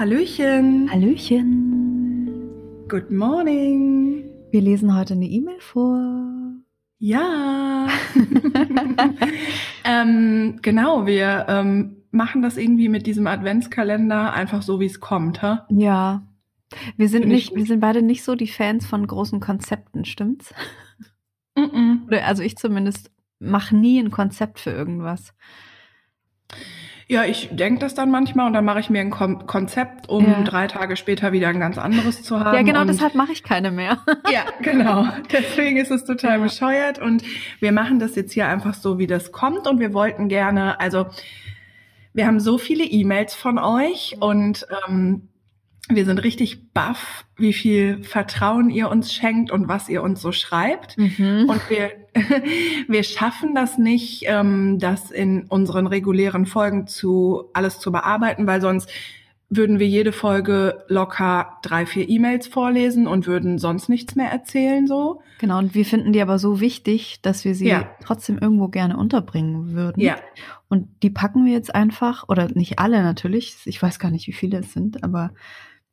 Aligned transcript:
Hallöchen. 0.00 0.90
Hallöchen. 0.90 2.48
Good 2.88 3.10
morning. 3.10 4.24
Wir 4.50 4.62
lesen 4.62 4.96
heute 4.96 5.12
eine 5.12 5.26
E-Mail 5.26 5.60
vor. 5.60 6.54
Ja. 6.98 7.86
ähm, 9.84 10.58
genau, 10.62 11.04
wir 11.04 11.44
ähm, 11.50 11.96
machen 12.12 12.40
das 12.40 12.56
irgendwie 12.56 12.88
mit 12.88 13.06
diesem 13.06 13.26
Adventskalender 13.26 14.32
einfach 14.32 14.62
so, 14.62 14.80
wie 14.80 14.86
es 14.86 15.00
kommt, 15.00 15.42
ha? 15.42 15.66
Ja. 15.68 16.26
Wir 16.96 17.10
sind 17.10 17.28
nicht, 17.28 17.54
wir 17.54 17.66
sind 17.66 17.80
beide 17.80 18.00
nicht 18.00 18.24
so 18.24 18.36
die 18.36 18.48
Fans 18.48 18.86
von 18.86 19.06
großen 19.06 19.38
Konzepten, 19.38 20.06
stimmt's? 20.06 20.54
Mm 21.56 22.08
-mm. 22.08 22.18
Also 22.20 22.42
ich 22.42 22.56
zumindest 22.56 23.10
mache 23.38 23.76
nie 23.76 23.98
ein 24.00 24.10
Konzept 24.10 24.60
für 24.60 24.70
irgendwas. 24.70 25.34
Ja, 27.10 27.24
ich 27.24 27.48
denke 27.50 27.80
das 27.80 27.94
dann 27.94 28.08
manchmal 28.12 28.46
und 28.46 28.52
dann 28.52 28.64
mache 28.64 28.78
ich 28.78 28.88
mir 28.88 29.00
ein 29.00 29.10
Kon 29.10 29.44
Konzept, 29.48 30.08
um 30.08 30.24
Ja. 30.24 30.42
drei 30.44 30.68
Tage 30.68 30.94
später 30.94 31.32
wieder 31.32 31.48
ein 31.48 31.58
ganz 31.58 31.76
anderes 31.76 32.22
zu 32.22 32.38
haben. 32.38 32.54
Ja, 32.54 32.62
genau, 32.62 32.84
deshalb 32.84 33.16
mache 33.16 33.32
ich 33.32 33.42
keine 33.42 33.72
mehr. 33.72 33.98
Ja, 34.30 34.44
genau. 34.62 35.08
Deswegen 35.32 35.76
ist 35.76 35.90
es 35.90 36.04
total 36.04 36.38
Ja. 36.38 36.44
bescheuert 36.44 37.00
und 37.00 37.24
wir 37.58 37.72
machen 37.72 37.98
das 37.98 38.14
jetzt 38.14 38.32
hier 38.32 38.46
einfach 38.46 38.74
so, 38.74 38.98
wie 39.00 39.08
das 39.08 39.32
kommt 39.32 39.66
und 39.66 39.80
wir 39.80 39.92
wollten 39.92 40.28
gerne, 40.28 40.78
also 40.78 41.06
wir 42.14 42.26
haben 42.28 42.38
so 42.38 42.58
viele 42.58 42.84
E-Mails 42.84 43.34
von 43.34 43.58
euch 43.58 44.16
und 44.20 44.64
ähm, 44.86 45.28
wir 45.88 46.04
sind 46.04 46.22
richtig 46.22 46.72
baff, 46.72 47.24
wie 47.36 47.52
viel 47.52 48.04
Vertrauen 48.04 48.70
ihr 48.70 48.88
uns 48.88 49.12
schenkt 49.12 49.50
und 49.50 49.66
was 49.66 49.88
ihr 49.88 50.04
uns 50.04 50.20
so 50.20 50.30
schreibt. 50.30 50.96
Mhm. 50.96 51.46
Und 51.48 51.60
wir, 51.70 51.90
wir 52.88 53.02
schaffen 53.02 53.54
das 53.54 53.78
nicht, 53.78 54.24
ähm, 54.26 54.78
das 54.78 55.10
in 55.10 55.42
unseren 55.48 55.86
regulären 55.86 56.46
Folgen 56.46 56.86
zu 56.86 57.44
alles 57.52 57.78
zu 57.78 57.92
bearbeiten, 57.92 58.46
weil 58.46 58.60
sonst 58.60 58.88
würden 59.52 59.80
wir 59.80 59.88
jede 59.88 60.12
Folge 60.12 60.84
locker 60.86 61.58
drei, 61.62 61.84
vier 61.84 62.08
E-Mails 62.08 62.46
vorlesen 62.46 63.08
und 63.08 63.26
würden 63.26 63.58
sonst 63.58 63.88
nichts 63.88 64.14
mehr 64.14 64.30
erzählen 64.30 64.86
so. 64.86 65.22
Genau, 65.40 65.58
und 65.58 65.74
wir 65.74 65.84
finden 65.84 66.12
die 66.12 66.22
aber 66.22 66.38
so 66.38 66.60
wichtig, 66.60 67.20
dass 67.22 67.44
wir 67.44 67.56
sie 67.56 67.66
Ja. 67.66 67.90
trotzdem 68.04 68.38
irgendwo 68.38 68.68
gerne 68.68 68.96
unterbringen 68.96 69.72
würden. 69.72 70.00
Ja, 70.00 70.16
Und 70.68 70.86
die 71.02 71.10
packen 71.10 71.44
wir 71.46 71.52
jetzt 71.52 71.74
einfach, 71.74 72.28
oder 72.28 72.46
nicht 72.54 72.78
alle 72.78 73.02
natürlich, 73.02 73.56
ich 73.64 73.82
weiß 73.82 73.98
gar 73.98 74.12
nicht, 74.12 74.28
wie 74.28 74.32
viele 74.32 74.58
es 74.58 74.72
sind, 74.72 75.02
aber 75.02 75.32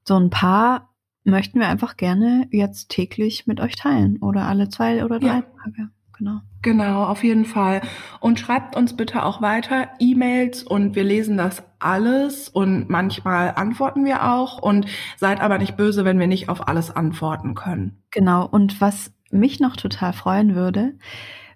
so 0.07 0.15
ein 0.19 0.29
paar 0.29 0.93
möchten 1.23 1.59
wir 1.59 1.67
einfach 1.67 1.97
gerne 1.97 2.47
jetzt 2.51 2.89
täglich 2.89 3.47
mit 3.47 3.59
euch 3.59 3.75
teilen 3.75 4.17
oder 4.17 4.43
alle 4.47 4.69
zwei 4.69 5.03
oder 5.03 5.19
drei 5.19 5.27
Ja. 5.27 5.41
Tage. 5.63 5.89
Genau. 6.17 6.39
genau, 6.61 7.03
auf 7.03 7.23
jeden 7.23 7.45
Fall. 7.45 7.81
Und 8.19 8.39
schreibt 8.39 8.75
uns 8.75 8.95
bitte 8.95 9.23
auch 9.23 9.41
weiter 9.41 9.89
E-Mails 9.99 10.63
und 10.63 10.95
wir 10.95 11.03
lesen 11.03 11.37
das 11.37 11.63
alles 11.79 12.49
und 12.49 12.89
manchmal 12.89 13.53
antworten 13.55 14.03
wir 14.03 14.31
auch 14.31 14.59
und 14.61 14.87
seid 15.17 15.41
aber 15.41 15.59
nicht 15.59 15.77
böse, 15.77 16.05
wenn 16.05 16.19
wir 16.19 16.27
nicht 16.27 16.49
auf 16.49 16.67
alles 16.67 16.89
antworten 16.89 17.53
können. 17.53 18.01
Genau. 18.11 18.47
Und 18.47 18.81
was 18.81 19.11
mich 19.29 19.59
noch 19.59 19.75
total 19.75 20.13
freuen 20.13 20.55
würde, 20.55 20.93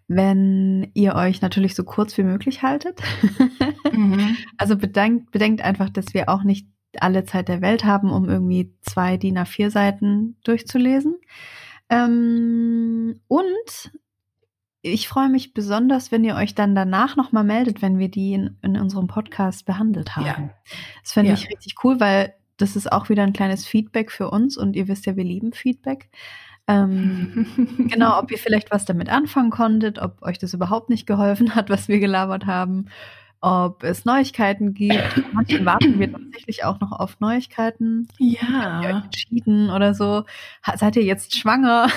wenn 0.08 0.92
ihr 0.94 1.16
euch 1.16 1.42
natürlich 1.42 1.74
so 1.74 1.84
kurz 1.84 2.18
wie 2.18 2.24
möglich 2.24 2.62
haltet. 2.64 3.02
Mhm. 3.92 4.38
Also 4.58 4.78
bedenkt, 4.78 5.32
bedenkt 5.32 5.62
einfach, 5.64 5.90
dass 5.90 6.14
wir 6.14 6.30
auch 6.30 6.44
nicht 6.44 6.68
alle 7.00 7.24
Zeit 7.26 7.48
der 7.48 7.62
Welt 7.62 7.84
haben, 7.84 8.12
um 8.12 8.30
irgendwie 8.30 8.74
zwei 8.82 9.18
DIN 9.18 9.38
A4 9.38 9.70
Seiten 9.70 10.38
durchzulesen. 10.44 11.16
Ähm, 11.90 13.20
und 13.28 13.92
ich 14.82 15.08
freue 15.08 15.30
mich 15.30 15.54
besonders, 15.54 16.12
wenn 16.12 16.24
ihr 16.24 16.36
euch 16.36 16.56
dann 16.56 16.74
danach 16.76 17.16
nochmal 17.16 17.44
meldet, 17.44 17.82
wenn 17.82 18.00
wir 18.00 18.10
die 18.10 18.34
in, 18.34 18.58
in 18.62 18.78
unserem 18.78 19.08
Podcast 19.08 19.66
behandelt 19.66 20.16
haben. 20.16 20.26
Ja. 20.26 20.50
Das 21.04 21.14
fände 21.14 21.30
Ja. 21.32 21.38
ich 21.38 21.50
richtig 21.50 21.76
cool, 21.84 22.00
weil 22.00 22.34
das 22.58 22.76
ist 22.76 22.92
auch 22.92 23.10
wieder 23.10 23.24
ein 23.24 23.34
kleines 23.34 23.66
Feedback 23.66 24.12
für 24.12 24.30
uns 24.30 24.58
und 24.58 24.76
ihr 24.76 24.88
wisst 24.88 25.06
ja, 25.06 25.16
wir 25.16 25.24
lieben 25.24 25.54
Feedback. 25.54 26.10
Ähm, 26.68 27.46
genau, 27.90 28.20
ob 28.20 28.32
ihr 28.32 28.38
vielleicht 28.38 28.72
was 28.72 28.86
damit 28.86 29.10
anfangen 29.10 29.52
konntet, 29.52 30.00
ob 30.00 30.22
euch 30.22 30.40
das 30.40 30.54
überhaupt 30.54 30.90
nicht 30.90 31.06
geholfen 31.08 31.56
hat, 31.56 31.70
was 31.70 31.88
wir 31.88 32.00
gelabert 32.00 32.46
haben, 32.46 32.86
ob 33.42 33.84
es 33.84 34.06
Neuigkeiten 34.06 34.74
gibt. 34.76 35.24
Manchmal 35.34 35.66
warten 35.66 36.00
wir 36.00 36.12
tatsächlich 36.12 36.64
auch 36.64 36.80
noch 36.80 36.92
auf 36.92 37.20
Neuigkeiten. 37.20 38.08
Habt 38.12 38.22
ihr 38.22 38.38
euch 38.38 38.42
Ja, 38.42 39.02
entschieden 39.04 39.70
oder 39.72 39.94
so? 39.96 40.24
Seid 40.76 40.96
ihr 40.96 41.04
jetzt 41.04 41.36
schwanger? 41.36 41.88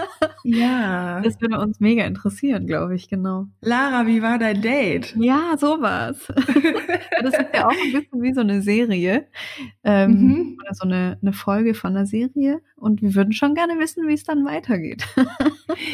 ja. 0.44 1.20
Das 1.20 1.40
würde 1.40 1.58
uns 1.58 1.80
mega 1.80 2.04
interessieren, 2.04 2.66
glaube 2.66 2.94
ich, 2.94 3.08
genau. 3.08 3.46
Lara, 3.60 4.06
wie 4.06 4.22
war 4.22 4.38
dein 4.38 4.62
Date? 4.62 5.14
Ja, 5.16 5.56
sowas. 5.58 6.28
Das 7.24 7.34
ist 7.34 7.54
ja 7.54 7.66
auch 7.66 7.70
ein 7.72 7.92
bisschen 7.92 8.22
wie 8.22 8.32
so 8.32 8.40
eine 8.40 8.62
Serie. 8.62 9.26
Ähm, 9.82 10.24
Mhm. 10.24 10.58
Oder 10.60 10.74
so 10.74 10.84
eine, 10.84 11.18
eine 11.20 11.32
Folge 11.32 11.74
von 11.74 11.96
einer 11.96 12.06
Serie. 12.06 12.60
Und 12.76 13.02
wir 13.02 13.14
würden 13.14 13.32
schon 13.32 13.54
gerne 13.54 13.78
wissen, 13.78 14.06
wie 14.08 14.14
es 14.14 14.24
dann 14.24 14.44
weitergeht. 14.44 15.06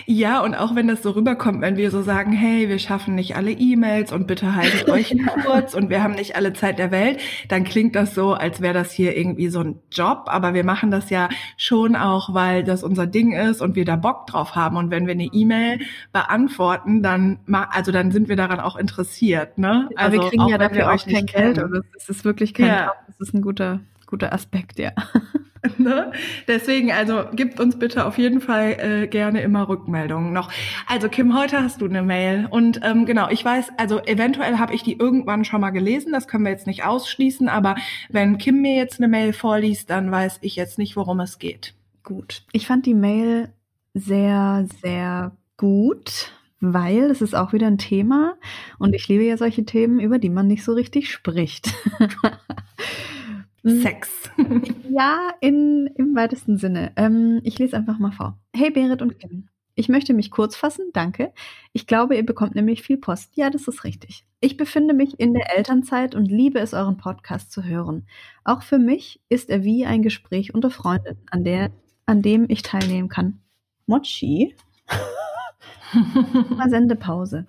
Ja, 0.07 0.43
und 0.43 0.55
auch 0.55 0.75
wenn 0.75 0.89
das 0.89 1.03
so 1.03 1.13
rüberkommt, 1.13 1.61
wenn 1.63 1.77
wir 1.77 1.91
so 1.91 2.03
sagen, 2.03 2.33
hey, 2.33 2.69
wir 2.69 2.79
schaffen 2.79 3.15
nicht 3.15 3.37
alle 3.37 3.53
E-Mails 3.53 4.13
und 4.13 4.27
bitte 4.27 4.55
haltet 4.55 4.89
euch 4.91 5.17
kurz 5.45 5.75
und 5.75 5.89
wir 5.89 6.03
haben 6.03 6.15
nicht 6.15 6.37
alle 6.37 6.53
Zeit 6.53 6.79
der 6.79 6.91
Welt, 6.91 7.21
dann 7.49 7.65
klingt 7.65 7.95
das 7.95 8.15
so, 8.15 8.35
als 8.35 8.61
wäre 8.61 8.75
das 8.75 8.93
hier 8.93 9.17
irgendwie 9.17 9.49
so 9.49 9.61
ein 9.61 9.79
Job. 9.91 10.25
Aber 10.27 10.53
wir 10.55 10.65
machen 10.65 10.91
das 10.91 11.09
ja 11.11 11.29
schon 11.57 11.97
auch, 11.97 12.35
weil 12.35 12.65
das 12.65 12.83
unser 12.83 13.07
Ding 13.07 13.33
ist 13.33 13.63
und 13.63 13.77
wir 13.77 13.85
da 13.85 13.97
Bock 13.97 14.27
drauf 14.27 14.55
haben. 14.55 14.77
Und 14.77 14.91
wenn 14.91 15.07
wir 15.07 15.13
eine 15.13 15.29
E-Mail 15.33 15.81
beantworten, 16.13 17.03
dann, 17.03 17.39
also 17.71 17.93
dann 17.93 18.11
sind 18.11 18.29
wir 18.29 18.37
daran 18.37 18.61
auch 18.61 18.77
interessiert, 18.77 19.57
ne? 19.57 19.89
Aber 19.97 20.13
wir 20.13 20.21
kriegen 20.29 20.43
auch 20.43 20.51
ja 20.51 20.59
dafür 20.59 20.93
auch 20.93 21.05
kein 21.07 21.20
Geld. 21.27 21.57
kennen. 21.57 21.75
Und 21.75 21.85
das 21.95 22.09
ist 22.09 22.25
wirklich 22.25 22.55
kein 22.55 22.67
Ja. 22.67 22.87
Job. 22.87 22.95
Das 23.07 23.21
ist 23.21 23.35
ein 23.35 23.43
guter, 23.43 23.81
guter 24.07 24.33
Aspekt, 24.33 24.79
ja. 24.79 24.93
Ne? 25.77 26.13
Deswegen, 26.49 26.91
also 26.91 27.25
gibt 27.35 27.61
uns 27.61 27.79
bitte 27.79 28.07
auf 28.07 28.17
jeden 28.17 28.41
Fall 28.41 28.77
äh, 28.79 29.07
gerne 29.07 29.43
immer 29.43 29.69
Rückmeldungen 29.69 30.33
noch. 30.33 30.51
Also 30.87 31.11
Kim, 31.11 31.37
heute 31.39 31.63
hast 31.63 31.83
du 31.83 31.85
eine 31.85 32.03
Mail 32.03 32.47
und 32.51 32.81
ähm, 32.83 33.05
genau, 33.05 33.29
ich 33.29 33.45
weiß, 33.45 33.73
also 33.77 34.01
eventuell 34.01 34.59
habe 34.59 34.73
ich 34.75 34.83
die 34.83 34.97
irgendwann 34.99 35.45
schon 35.45 35.61
mal 35.61 35.69
gelesen, 35.71 36.13
das 36.13 36.29
können 36.29 36.45
wir 36.45 36.51
jetzt 36.51 36.67
nicht 36.67 36.85
ausschließen, 36.87 37.51
aber 37.51 37.77
wenn 38.09 38.39
Kim 38.39 38.63
mir 38.63 38.75
jetzt 38.75 39.01
eine 39.01 39.09
Mail 39.09 39.35
vorliest, 39.35 39.91
dann 39.91 40.11
weiß 40.11 40.39
ich 40.41 40.57
jetzt 40.57 40.79
nicht, 40.79 40.97
worum 40.97 41.21
es 41.21 41.39
geht. 41.39 41.75
Gut. 42.05 42.43
Ich 42.53 42.67
fand 42.67 42.87
die 42.87 42.95
Mail 42.95 43.51
sehr, 43.93 44.67
sehr 44.83 45.33
gut, 45.59 46.33
weil 46.61 47.11
es 47.11 47.21
ist 47.21 47.35
auch 47.35 47.53
wieder 47.53 47.67
ein 47.67 47.79
Thema 47.79 48.35
und 48.81 48.95
ich 48.95 49.07
liebe 49.09 49.25
ja 49.25 49.37
solche 49.37 49.65
Themen, 49.65 50.01
über 50.01 50.19
die 50.19 50.31
man 50.31 50.47
nicht 50.47 50.65
so 50.65 50.73
richtig 50.73 51.11
spricht. 51.11 51.73
Sex. 53.63 54.09
Ja, 54.89 55.31
in, 55.41 55.89
im 55.95 56.17
weitesten 56.17 56.57
Sinne. 56.57 56.93
Ähm, 56.97 57.41
ich 57.45 57.59
lese 57.59 57.77
einfach 57.77 57.99
mal 58.01 58.11
vor. 58.11 58.37
Hey 58.53 58.71
Berit 58.71 59.03
und 59.03 59.19
Kim. 59.21 59.49
Ich 59.77 59.89
möchte 59.89 60.15
mich 60.15 60.33
kurz 60.33 60.57
fassen, 60.57 60.91
danke. 60.93 61.33
Ich 61.73 61.87
glaube, 61.87 62.17
ihr 62.17 62.27
bekommt 62.27 62.57
nämlich 62.57 62.83
viel 62.83 62.97
Post. 62.97 63.37
Ja, 63.37 63.51
das 63.51 63.69
ist 63.69 63.85
richtig. 63.85 64.27
Ich 64.41 64.57
befinde 64.57 64.95
mich 64.95 65.21
in 65.21 65.33
der 65.33 65.57
Elternzeit 65.57 66.17
und 66.17 66.27
liebe 66.27 66.59
es, 66.59 66.75
euren 66.75 66.97
Podcast 66.97 67.53
zu 67.53 67.63
hören. 67.63 68.07
Auch 68.45 68.63
für 68.63 68.79
mich 68.79 69.21
ist 69.29 69.49
er 69.49 69.63
wie 69.63 69.87
ein 69.87 70.03
Gespräch 70.03 70.53
unter 70.55 70.71
Freunden, 70.71 71.19
an, 71.31 71.45
der, 71.45 71.71
an 72.05 72.21
dem 72.21 72.47
ich 72.49 72.63
teilnehmen 72.63 73.09
kann. 73.09 73.41
Mochi? 73.87 74.57
Mal 76.57 76.69
Sendepause. 76.69 77.47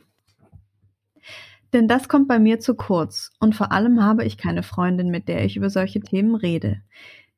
Denn 1.73 1.87
das 1.87 2.09
kommt 2.09 2.27
bei 2.27 2.39
mir 2.39 2.59
zu 2.59 2.75
kurz 2.75 3.31
und 3.39 3.55
vor 3.55 3.71
allem 3.71 4.03
habe 4.03 4.25
ich 4.25 4.37
keine 4.37 4.63
Freundin, 4.63 5.09
mit 5.09 5.27
der 5.27 5.45
ich 5.45 5.55
über 5.55 5.69
solche 5.69 6.01
Themen 6.01 6.35
rede. 6.35 6.81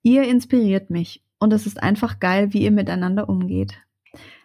Ihr 0.02 0.24
inspiriert 0.24 0.90
mich 0.90 1.24
und 1.40 1.54
es 1.54 1.66
ist 1.68 1.82
einfach 1.82 2.20
geil, 2.20 2.54
wie 2.54 2.64
ihr 2.64 2.72
miteinander 2.72 3.30
umgeht. 3.30 3.80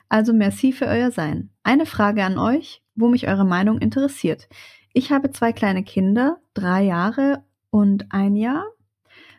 Also 0.09 0.33
merci 0.33 0.73
für 0.73 0.87
euer 0.87 1.11
Sein. 1.11 1.51
Eine 1.63 1.87
Frage 1.87 2.25
an 2.25 2.39
euch, 2.39 2.83
wo 2.95 3.09
mich 3.09 3.29
eure 3.29 3.45
Meinung 3.45 3.79
interessiert. 3.79 4.49
Ich 4.93 5.13
habe 5.13 5.31
zwei 5.31 5.53
kleine 5.53 5.85
Kinder, 5.85 6.39
drei 6.55 6.85
Jahre 6.85 7.45
und 7.71 8.07
ein 8.11 8.37
Jahr. 8.37 8.65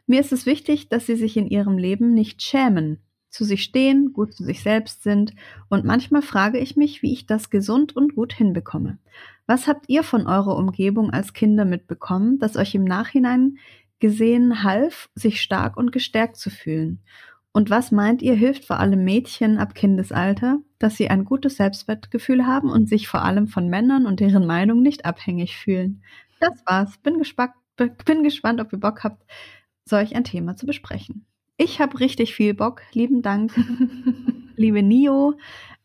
Mir 0.07 0.19
ist 0.19 0.31
es 0.31 0.45
wichtig, 0.45 0.89
dass 0.89 1.05
sie 1.05 1.15
sich 1.15 1.37
in 1.37 1.47
ihrem 1.47 1.77
Leben 1.77 2.13
nicht 2.13 2.41
schämen, 2.41 2.99
zu 3.29 3.43
sich 3.43 3.63
stehen, 3.63 4.13
gut 4.13 4.33
zu 4.33 4.43
sich 4.43 4.63
selbst 4.63 5.03
sind 5.03 5.33
und 5.69 5.85
manchmal 5.85 6.21
frage 6.21 6.57
ich 6.59 6.75
mich, 6.75 7.01
wie 7.01 7.13
ich 7.13 7.25
das 7.25 7.49
gesund 7.49 7.95
und 7.95 8.15
gut 8.15 8.33
hinbekomme. 8.33 8.97
Was 9.49 9.67
habt 9.67 9.85
ihr 9.87 10.03
von 10.03 10.27
eurer 10.27 10.55
Umgebung 10.55 11.09
als 11.09 11.33
Kinder 11.33 11.65
mitbekommen, 11.65 12.37
das 12.37 12.55
euch 12.55 12.75
im 12.75 12.83
Nachhinein 12.83 13.57
gesehen 13.97 14.61
half, 14.61 15.09
sich 15.15 15.41
stark 15.41 15.75
und 15.75 15.91
gestärkt 15.91 16.37
zu 16.37 16.51
fühlen? 16.51 17.01
Und 17.51 17.71
was 17.71 17.91
meint 17.91 18.21
ihr 18.21 18.35
hilft 18.35 18.65
vor 18.65 18.79
allem 18.79 19.03
Mädchen 19.03 19.57
ab 19.57 19.73
Kindesalter, 19.73 20.59
dass 20.77 20.97
sie 20.97 21.09
ein 21.09 21.25
gutes 21.25 21.55
Selbstwertgefühl 21.55 22.45
haben 22.45 22.69
und 22.69 22.87
sich 22.87 23.07
vor 23.07 23.23
allem 23.23 23.47
von 23.47 23.69
Männern 23.69 24.05
und 24.05 24.19
deren 24.19 24.45
Meinung 24.45 24.83
nicht 24.83 25.05
abhängig 25.05 25.57
fühlen? 25.57 26.03
Das 26.39 26.63
war's. 26.67 26.99
Bin, 26.99 27.17
gespannt, 27.17 27.53
bin 28.05 28.21
gespannt, 28.21 28.61
ob 28.61 28.71
ihr 28.71 28.79
Bock 28.79 29.03
habt, 29.03 29.25
solch 29.83 30.15
ein 30.15 30.25
Thema 30.25 30.57
zu 30.57 30.67
besprechen. 30.67 31.25
Ich 31.57 31.81
habe 31.81 31.99
richtig 31.99 32.35
viel 32.35 32.53
Bock. 32.53 32.83
Lieben 32.93 33.23
Dank, 33.23 33.51
liebe 34.55 34.83
Nio. 34.83 35.33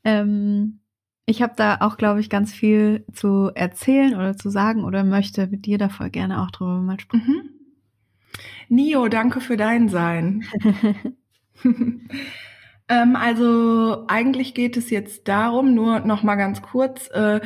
Ähm, 0.05 0.81
ich 1.26 1.42
habe 1.42 1.54
da 1.56 1.78
auch, 1.80 1.96
glaube 1.96 2.20
ich, 2.20 2.28
ganz 2.28 2.52
viel 2.52 3.04
zu 3.12 3.50
erzählen 3.54 4.14
oder 4.14 4.36
zu 4.36 4.50
sagen 4.50 4.84
oder 4.84 5.04
möchte 5.04 5.46
mit 5.46 5.66
dir 5.66 5.78
da 5.78 5.88
voll 5.88 6.10
gerne 6.10 6.42
auch 6.42 6.50
drüber 6.50 6.80
mal 6.80 7.00
sprechen. 7.00 7.26
Mhm. 7.26 7.50
Nio, 8.68 9.08
danke 9.08 9.40
für 9.40 9.56
dein 9.56 9.88
Sein. 9.88 10.44
ähm, 12.88 13.16
also 13.16 14.04
eigentlich 14.08 14.54
geht 14.54 14.76
es 14.76 14.90
jetzt 14.90 15.28
darum, 15.28 15.74
nur 15.74 16.00
noch 16.00 16.22
mal 16.22 16.36
ganz 16.36 16.62
kurz. 16.62 17.08
Äh, 17.08 17.40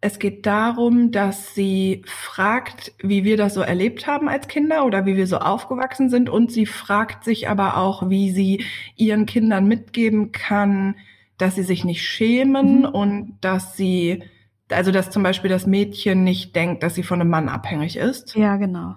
es 0.00 0.18
geht 0.18 0.46
darum, 0.46 1.10
dass 1.10 1.54
sie 1.54 2.02
fragt, 2.06 2.92
wie 2.98 3.24
wir 3.24 3.36
das 3.36 3.54
so 3.54 3.62
erlebt 3.62 4.06
haben 4.06 4.28
als 4.28 4.46
Kinder 4.46 4.84
oder 4.84 5.06
wie 5.06 5.16
wir 5.16 5.26
so 5.26 5.38
aufgewachsen 5.38 6.08
sind. 6.08 6.30
Und 6.30 6.52
sie 6.52 6.66
fragt 6.66 7.24
sich 7.24 7.48
aber 7.48 7.76
auch, 7.76 8.08
wie 8.08 8.30
sie 8.30 8.64
ihren 8.96 9.26
Kindern 9.26 9.66
mitgeben 9.66 10.30
kann, 10.30 10.94
dass 11.38 11.54
sie 11.54 11.62
sich 11.62 11.84
nicht 11.84 12.02
schämen 12.02 12.80
mhm. 12.80 12.84
und 12.84 13.38
dass 13.40 13.76
sie, 13.76 14.22
also 14.70 14.90
dass 14.92 15.10
zum 15.10 15.22
Beispiel 15.22 15.48
das 15.48 15.66
Mädchen 15.66 16.24
nicht 16.24 16.54
denkt, 16.54 16.82
dass 16.82 16.94
sie 16.94 17.02
von 17.02 17.20
einem 17.20 17.30
Mann 17.30 17.48
abhängig 17.48 17.96
ist. 17.96 18.34
Ja, 18.34 18.56
genau. 18.56 18.96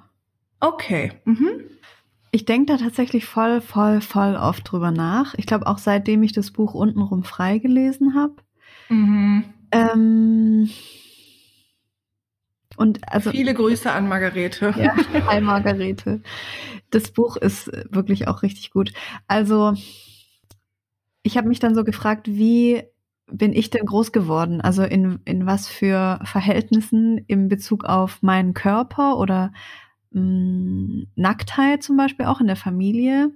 Okay. 0.59 1.13
Mhm. 1.25 1.61
Ich 2.31 2.45
denke 2.45 2.73
da 2.73 2.77
tatsächlich 2.81 3.25
voll, 3.25 3.61
voll, 3.61 4.01
voll 4.01 4.35
oft 4.35 4.69
drüber 4.71 4.91
nach. 4.91 5.33
Ich 5.35 5.45
glaube 5.45 5.67
auch 5.67 5.77
seitdem 5.77 6.23
ich 6.23 6.31
das 6.31 6.51
Buch 6.51 6.73
untenrum 6.73 7.23
freigelesen 7.23 8.15
habe. 8.15 8.35
Mhm. 8.89 9.43
Ähm, 9.71 10.69
und 12.77 12.99
also 13.11 13.31
viele 13.31 13.53
Grüße 13.53 13.91
an 13.91 14.07
Margarete. 14.07 14.73
Ja, 14.77 14.95
hi 15.27 15.41
Margarete. 15.41 16.21
Das 16.89 17.11
Buch 17.11 17.37
ist 17.37 17.67
wirklich 17.89 18.27
auch 18.27 18.43
richtig 18.43 18.71
gut. 18.71 18.93
Also 19.27 19.73
ich 21.23 21.37
habe 21.37 21.47
mich 21.47 21.59
dann 21.59 21.75
so 21.75 21.83
gefragt, 21.83 22.27
wie 22.27 22.83
bin 23.27 23.53
ich 23.53 23.69
denn 23.69 23.85
groß 23.85 24.11
geworden? 24.11 24.61
Also 24.61 24.83
in, 24.83 25.19
in 25.25 25.45
was 25.45 25.67
für 25.67 26.19
Verhältnissen 26.23 27.17
in 27.27 27.47
Bezug 27.47 27.85
auf 27.85 28.21
meinen 28.21 28.53
Körper 28.53 29.17
oder 29.17 29.53
mh, 30.11 30.21
mm, 30.21 31.07
Nacktheit 31.15 31.83
zum 31.83 31.97
Beispiel 31.97 32.25
auch 32.25 32.41
in 32.41 32.47
der 32.47 32.55
Familie? 32.55 33.31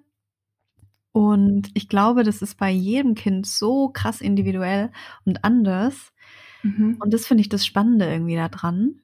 Und 1.12 1.70
ich 1.76 1.88
glaube, 1.88 2.24
das 2.24 2.42
ist 2.42 2.58
bei 2.58 2.70
jedem 2.70 3.16
Kind 3.16 3.48
so 3.48 3.90
krass 3.90 4.20
individuell 4.20 4.92
und 5.24 5.46
anders. 5.46 6.12
Mhm. 6.62 6.98
Und 7.00 7.14
das 7.14 7.26
finde 7.26 7.42
ich 7.42 7.50
das 7.50 7.66
Spannende 7.66 8.06
irgendwie 8.06 8.36
daran. 8.36 9.00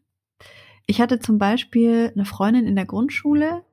Ich 0.87 0.99
hatte 0.99 1.19
zum 1.19 1.37
Beispiel 1.37 2.11
eine 2.13 2.25
Freundin 2.25 2.67
in 2.67 2.75
der 2.75 2.85
Grundschule 2.85 3.63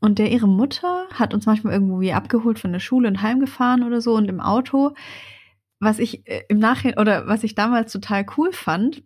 und 0.00 0.18
der 0.18 0.30
ihre 0.30 0.48
Mutter 0.48 1.06
hat 1.12 1.34
uns 1.34 1.46
manchmal 1.46 1.74
irgendwie 1.74 2.12
abgeholt 2.12 2.58
von 2.58 2.72
der 2.72 2.80
Schule 2.80 3.08
und 3.08 3.22
heimgefahren 3.22 3.82
oder 3.82 4.00
so 4.00 4.14
und 4.14 4.28
im 4.28 4.40
Auto. 4.40 4.94
Was 5.78 5.98
ich 5.98 6.26
äh, 6.26 6.42
im 6.48 6.58
Nachhinein 6.58 6.98
oder 6.98 7.26
was 7.26 7.44
ich 7.44 7.54
damals 7.54 7.92
total 7.92 8.26
cool 8.36 8.52
fand, 8.52 9.02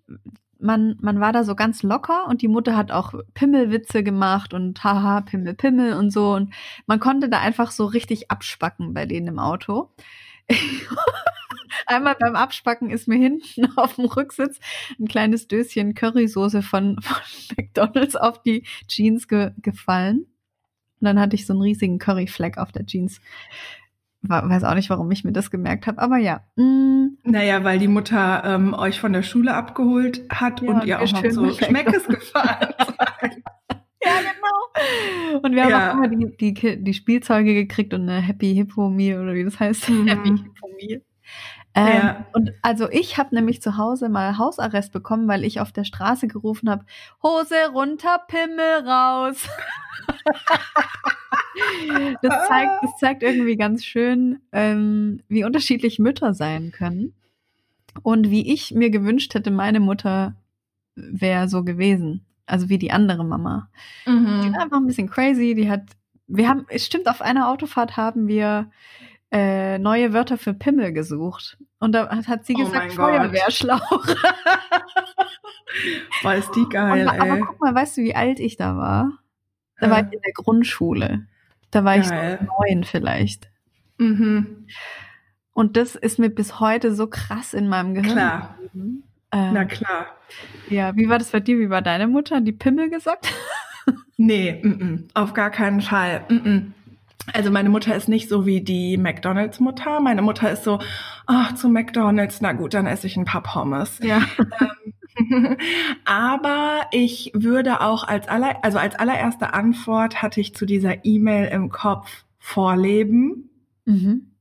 man, 0.58 0.96
man 1.00 1.20
war 1.20 1.32
da 1.32 1.44
so 1.44 1.54
ganz 1.54 1.82
locker 1.82 2.26
und 2.26 2.42
die 2.42 2.48
Mutter 2.48 2.76
hat 2.76 2.90
auch 2.90 3.12
Pimmelwitze 3.34 4.02
gemacht 4.02 4.54
und 4.54 4.82
haha, 4.82 5.20
Pimmel, 5.20 5.54
Pimmel 5.54 5.94
und 5.94 6.10
so. 6.10 6.32
Und 6.32 6.54
man 6.86 7.00
konnte 7.00 7.28
da 7.28 7.40
einfach 7.40 7.70
so 7.70 7.84
richtig 7.84 8.30
abspacken 8.30 8.94
bei 8.94 9.06
denen 9.06 9.28
im 9.28 9.38
Auto. 9.38 9.90
Einmal 11.86 12.16
beim 12.18 12.36
Abspacken 12.36 12.90
ist 12.90 13.08
mir 13.08 13.18
hinten 13.18 13.66
auf 13.76 13.96
dem 13.96 14.06
Rücksitz 14.06 14.58
ein 14.98 15.08
kleines 15.08 15.48
Döschen 15.48 15.94
Currysoße 15.94 16.62
von, 16.62 17.00
von 17.00 17.16
McDonalds 17.56 18.16
auf 18.16 18.42
die 18.42 18.66
Jeans 18.88 19.28
ge 19.28 19.52
gefallen. 19.58 20.26
Und 21.04 21.08
dann 21.08 21.20
hatte 21.20 21.36
ich 21.36 21.44
so 21.44 21.52
einen 21.52 21.60
riesigen 21.60 21.98
Curryfleck 21.98 22.56
auf 22.56 22.72
der 22.72 22.86
Jeans. 22.86 23.20
Weiß 24.22 24.64
auch 24.64 24.74
nicht, 24.74 24.88
warum 24.88 25.10
ich 25.10 25.22
mir 25.22 25.32
das 25.32 25.50
gemerkt 25.50 25.86
habe, 25.86 26.00
aber 26.00 26.16
ja. 26.16 26.40
Mm. 26.56 27.18
Naja, 27.24 27.62
weil 27.62 27.78
die 27.78 27.88
Mutter 27.88 28.42
ähm, 28.46 28.72
euch 28.72 28.98
von 28.98 29.12
der 29.12 29.22
Schule 29.22 29.52
abgeholt 29.52 30.22
hat 30.30 30.62
ja, 30.62 30.70
und 30.70 30.84
ihr 30.86 31.02
auch 31.02 31.12
noch 31.12 31.30
so 31.30 31.52
Schmeckes 31.52 32.08
gefahren 32.08 32.68
Ja, 34.02 34.12
genau. 34.20 35.40
Und 35.42 35.54
wir 35.54 35.64
haben 35.64 35.70
ja. 35.70 35.90
auch 35.90 35.96
immer 35.96 36.08
die, 36.08 36.54
die, 36.54 36.82
die 36.82 36.94
Spielzeuge 36.94 37.52
gekriegt 37.52 37.92
und 37.92 38.08
eine 38.08 38.22
Happy 38.22 38.54
Hippo 38.54 38.88
Meal 38.88 39.22
oder 39.22 39.34
wie 39.34 39.44
das 39.44 39.60
heißt. 39.60 39.90
Mhm. 39.90 40.08
Happy 40.08 40.28
Hippo 40.30 40.68
Meal. 40.80 41.02
Ähm, 41.74 41.86
ja. 41.86 42.26
Und 42.32 42.52
also 42.62 42.88
ich 42.90 43.18
habe 43.18 43.34
nämlich 43.34 43.60
zu 43.60 43.76
Hause 43.76 44.08
mal 44.08 44.38
Hausarrest 44.38 44.92
bekommen, 44.92 45.26
weil 45.26 45.44
ich 45.44 45.60
auf 45.60 45.72
der 45.72 45.84
Straße 45.84 46.28
gerufen 46.28 46.70
habe, 46.70 46.84
Hose 47.22 47.56
runter, 47.72 48.20
Pimmel 48.28 48.88
raus. 48.88 49.48
das, 52.22 52.48
zeigt, 52.48 52.82
das 52.82 52.96
zeigt 52.98 53.22
irgendwie 53.22 53.56
ganz 53.56 53.84
schön, 53.84 54.40
ähm, 54.52 55.20
wie 55.28 55.44
unterschiedlich 55.44 55.98
Mütter 55.98 56.32
sein 56.32 56.70
können. 56.70 57.14
Und 58.02 58.30
wie 58.30 58.52
ich 58.52 58.72
mir 58.72 58.90
gewünscht 58.90 59.34
hätte, 59.34 59.50
meine 59.50 59.80
Mutter 59.80 60.34
wäre 60.94 61.48
so 61.48 61.64
gewesen. 61.64 62.24
Also 62.46 62.68
wie 62.68 62.78
die 62.78 62.90
andere 62.90 63.24
Mama. 63.24 63.68
Mhm. 64.06 64.42
Die 64.44 64.52
war 64.52 64.62
einfach 64.62 64.76
ein 64.76 64.86
bisschen 64.86 65.08
crazy. 65.08 65.54
Die 65.54 65.70
hat, 65.70 65.82
wir 66.26 66.48
haben, 66.48 66.66
es 66.68 66.86
stimmt, 66.86 67.08
auf 67.08 67.22
einer 67.22 67.48
Autofahrt 67.48 67.96
haben 67.96 68.28
wir 68.28 68.70
äh, 69.34 69.78
neue 69.78 70.12
Wörter 70.12 70.38
für 70.38 70.54
Pimmel 70.54 70.92
gesucht. 70.92 71.58
Und 71.80 71.92
da 71.92 72.08
hat 72.08 72.46
sie 72.46 72.54
oh 72.56 72.64
gesagt, 72.64 72.92
Feuerwehrschlauch. 72.92 74.06
Boah, 76.22 76.34
ist 76.34 76.52
die 76.52 76.68
geil, 76.68 77.08
Und, 77.08 77.20
aber 77.20 77.40
guck 77.40 77.60
mal, 77.60 77.74
weißt 77.74 77.96
du, 77.96 78.02
wie 78.02 78.14
alt 78.14 78.38
ich 78.38 78.56
da 78.56 78.76
war? 78.76 79.18
Da 79.80 79.86
ja. 79.86 79.92
war 79.92 79.98
ich 79.98 80.12
in 80.12 80.20
der 80.24 80.32
Grundschule. 80.32 81.26
Da 81.72 81.84
war 81.84 81.98
geil. 81.98 82.38
ich 82.40 82.46
neun 82.46 82.84
vielleicht. 82.84 83.50
Mhm. 83.98 84.68
Und 85.52 85.76
das 85.76 85.96
ist 85.96 86.20
mir 86.20 86.30
bis 86.30 86.60
heute 86.60 86.94
so 86.94 87.08
krass 87.08 87.54
in 87.54 87.68
meinem 87.68 87.94
Gehirn. 87.94 88.12
Klar. 88.12 88.56
Ähm, 88.72 89.00
Na 89.52 89.64
klar. 89.64 90.06
Ja, 90.70 90.94
wie 90.94 91.08
war 91.08 91.18
das 91.18 91.32
bei 91.32 91.40
dir? 91.40 91.58
Wie 91.58 91.70
war 91.70 91.82
deine 91.82 92.06
Mutter? 92.06 92.36
Hat 92.36 92.46
die 92.46 92.52
Pimmel 92.52 92.88
gesagt? 92.88 93.32
nee, 94.16 94.60
m 94.62 94.78
-m, 94.78 95.08
auf 95.14 95.34
gar 95.34 95.50
keinen 95.50 95.80
Fall. 95.80 96.24
M 96.28 96.72
also 97.32 97.50
meine 97.50 97.70
Mutter 97.70 97.94
ist 97.94 98.08
nicht 98.08 98.28
so 98.28 98.46
wie 98.46 98.60
die 98.60 98.96
McDonalds-Mutter. 98.96 100.00
Meine 100.00 100.22
Mutter 100.22 100.50
ist 100.50 100.64
so, 100.64 100.78
ach, 101.26 101.54
zu 101.54 101.68
McDonalds, 101.68 102.40
na 102.40 102.52
gut, 102.52 102.74
dann 102.74 102.86
esse 102.86 103.06
ich 103.06 103.16
ein 103.16 103.24
paar 103.24 103.42
Pommes. 103.42 103.98
Ja. 104.02 104.22
Ähm, 104.60 104.94
aber 106.04 106.82
ich 106.90 107.30
würde 107.34 107.80
auch 107.80 108.06
als 108.06 108.28
aller, 108.28 108.64
also 108.64 108.78
als 108.78 108.96
allererste 108.96 109.54
Antwort 109.54 110.22
hatte 110.22 110.40
ich 110.40 110.54
zu 110.54 110.66
dieser 110.66 111.04
E-Mail 111.04 111.48
im 111.48 111.70
Kopf 111.70 112.24
Vorleben. 112.38 113.48
Mhm. 113.86 114.32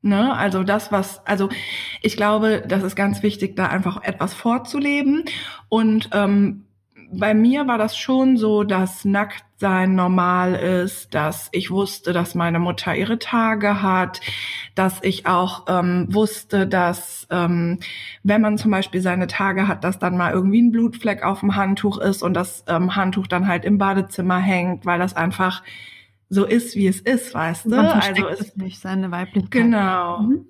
Ne? 0.00 0.34
Also 0.34 0.64
das, 0.64 0.92
was, 0.92 1.26
also 1.26 1.48
ich 2.00 2.16
glaube, 2.16 2.62
das 2.66 2.82
ist 2.82 2.94
ganz 2.94 3.22
wichtig, 3.22 3.56
da 3.56 3.66
einfach 3.66 4.02
etwas 4.02 4.34
vorzuleben. 4.34 5.24
Und 5.68 6.10
ähm, 6.12 6.64
bei 7.12 7.34
mir 7.34 7.66
war 7.66 7.78
das 7.78 7.96
schon 7.96 8.36
so, 8.36 8.64
dass 8.64 9.04
Nacktsein 9.64 9.94
normal 9.94 10.54
ist, 10.54 11.14
dass 11.14 11.48
ich 11.52 11.70
wusste, 11.70 12.12
dass 12.12 12.34
meine 12.34 12.58
Mutter 12.58 12.94
ihre 12.94 13.18
Tage 13.18 13.80
hat, 13.82 14.20
dass 14.74 15.02
ich 15.02 15.26
auch 15.26 15.64
ähm, 15.68 16.06
wusste, 16.10 16.66
dass 16.66 17.26
ähm, 17.30 17.78
wenn 18.22 18.42
man 18.42 18.58
zum 18.58 18.70
Beispiel 18.70 19.00
seine 19.00 19.26
Tage 19.26 19.66
hat, 19.66 19.82
dass 19.82 19.98
dann 19.98 20.16
mal 20.16 20.32
irgendwie 20.32 20.60
ein 20.60 20.70
Blutfleck 20.70 21.22
auf 21.24 21.40
dem 21.40 21.56
Handtuch 21.56 21.98
ist 21.98 22.22
und 22.22 22.34
das 22.34 22.64
ähm, 22.68 22.94
Handtuch 22.94 23.26
dann 23.26 23.48
halt 23.48 23.64
im 23.64 23.78
Badezimmer 23.78 24.38
hängt, 24.38 24.84
weil 24.84 24.98
das 24.98 25.16
einfach 25.16 25.62
so 26.28 26.44
ist, 26.44 26.76
wie 26.76 26.86
es 26.86 27.00
ist, 27.00 27.34
weißt 27.34 27.66
du? 27.66 27.76
also 27.76 28.28
es 28.28 28.40
ist 28.40 28.56
nicht 28.58 28.80
seine 28.80 29.10
Weiblichkeit. 29.10 29.50
Genau. 29.50 30.20
Mhm. 30.20 30.46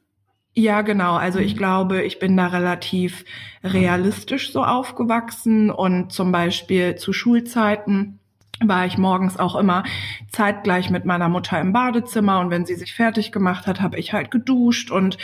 Ja, 0.56 0.83
genau. 0.83 1.14
Also 1.16 1.40
ich 1.40 1.54
mhm. 1.54 1.59
glaube, 1.59 2.02
ich 2.02 2.18
bin 2.18 2.37
da 2.37 2.47
relativ 2.47 3.25
realistisch 3.62 4.52
so 4.52 4.62
aufgewachsen 4.62 5.71
und 5.71 6.12
zum 6.12 6.30
Beispiel 6.33 6.94
zu 6.94 7.12
Schulzeiten 7.12 8.21
war 8.62 8.87
ich 8.87 8.99
morgens 8.99 9.38
auch 9.38 9.56
immer 9.56 9.84
zeitgleich 10.30 10.90
mit 10.90 11.04
meiner 11.04 11.28
Mutter 11.28 11.61
im 11.61 11.73
Badezimmer 11.73 12.40
und 12.40 12.50
wenn 12.50 12.66
sie 12.66 12.75
sich 12.75 12.94
fertig 12.94 13.32
gemacht 13.32 13.66
hat, 13.66 13.80
habe 13.80 13.99
ich 13.99 14.12
halt 14.12 14.30
geduscht 14.30 14.90
und 14.90 15.18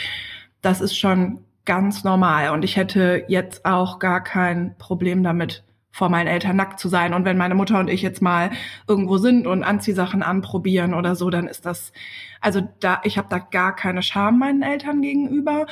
das 0.61 0.81
ist 0.81 0.97
schon 0.97 1.43
ganz 1.65 2.03
normal 2.03 2.49
und 2.49 2.63
ich 2.63 2.75
hätte 2.75 3.23
jetzt 3.27 3.65
auch 3.65 3.99
gar 3.99 4.23
kein 4.23 4.75
Problem 4.77 5.23
damit, 5.23 5.63
vor 5.91 6.09
meinen 6.09 6.27
Eltern 6.27 6.55
nackt 6.55 6.79
zu 6.79 6.87
sein. 6.87 7.13
Und 7.13 7.25
wenn 7.25 7.37
meine 7.37 7.55
Mutter 7.55 7.77
und 7.79 7.89
ich 7.89 8.01
jetzt 8.01 8.21
mal 8.21 8.49
irgendwo 8.87 9.17
sind 9.17 9.45
und 9.45 9.63
Anziehsachen 9.63 10.23
anprobieren 10.23 10.93
oder 10.93 11.15
so, 11.15 11.29
dann 11.29 11.47
ist 11.47 11.65
das, 11.65 11.91
also 12.39 12.61
da, 12.79 13.01
ich 13.03 13.17
habe 13.17 13.27
da 13.29 13.39
gar 13.39 13.75
keine 13.75 14.01
Scham 14.01 14.39
meinen 14.39 14.61
Eltern 14.61 15.01
gegenüber. 15.01 15.67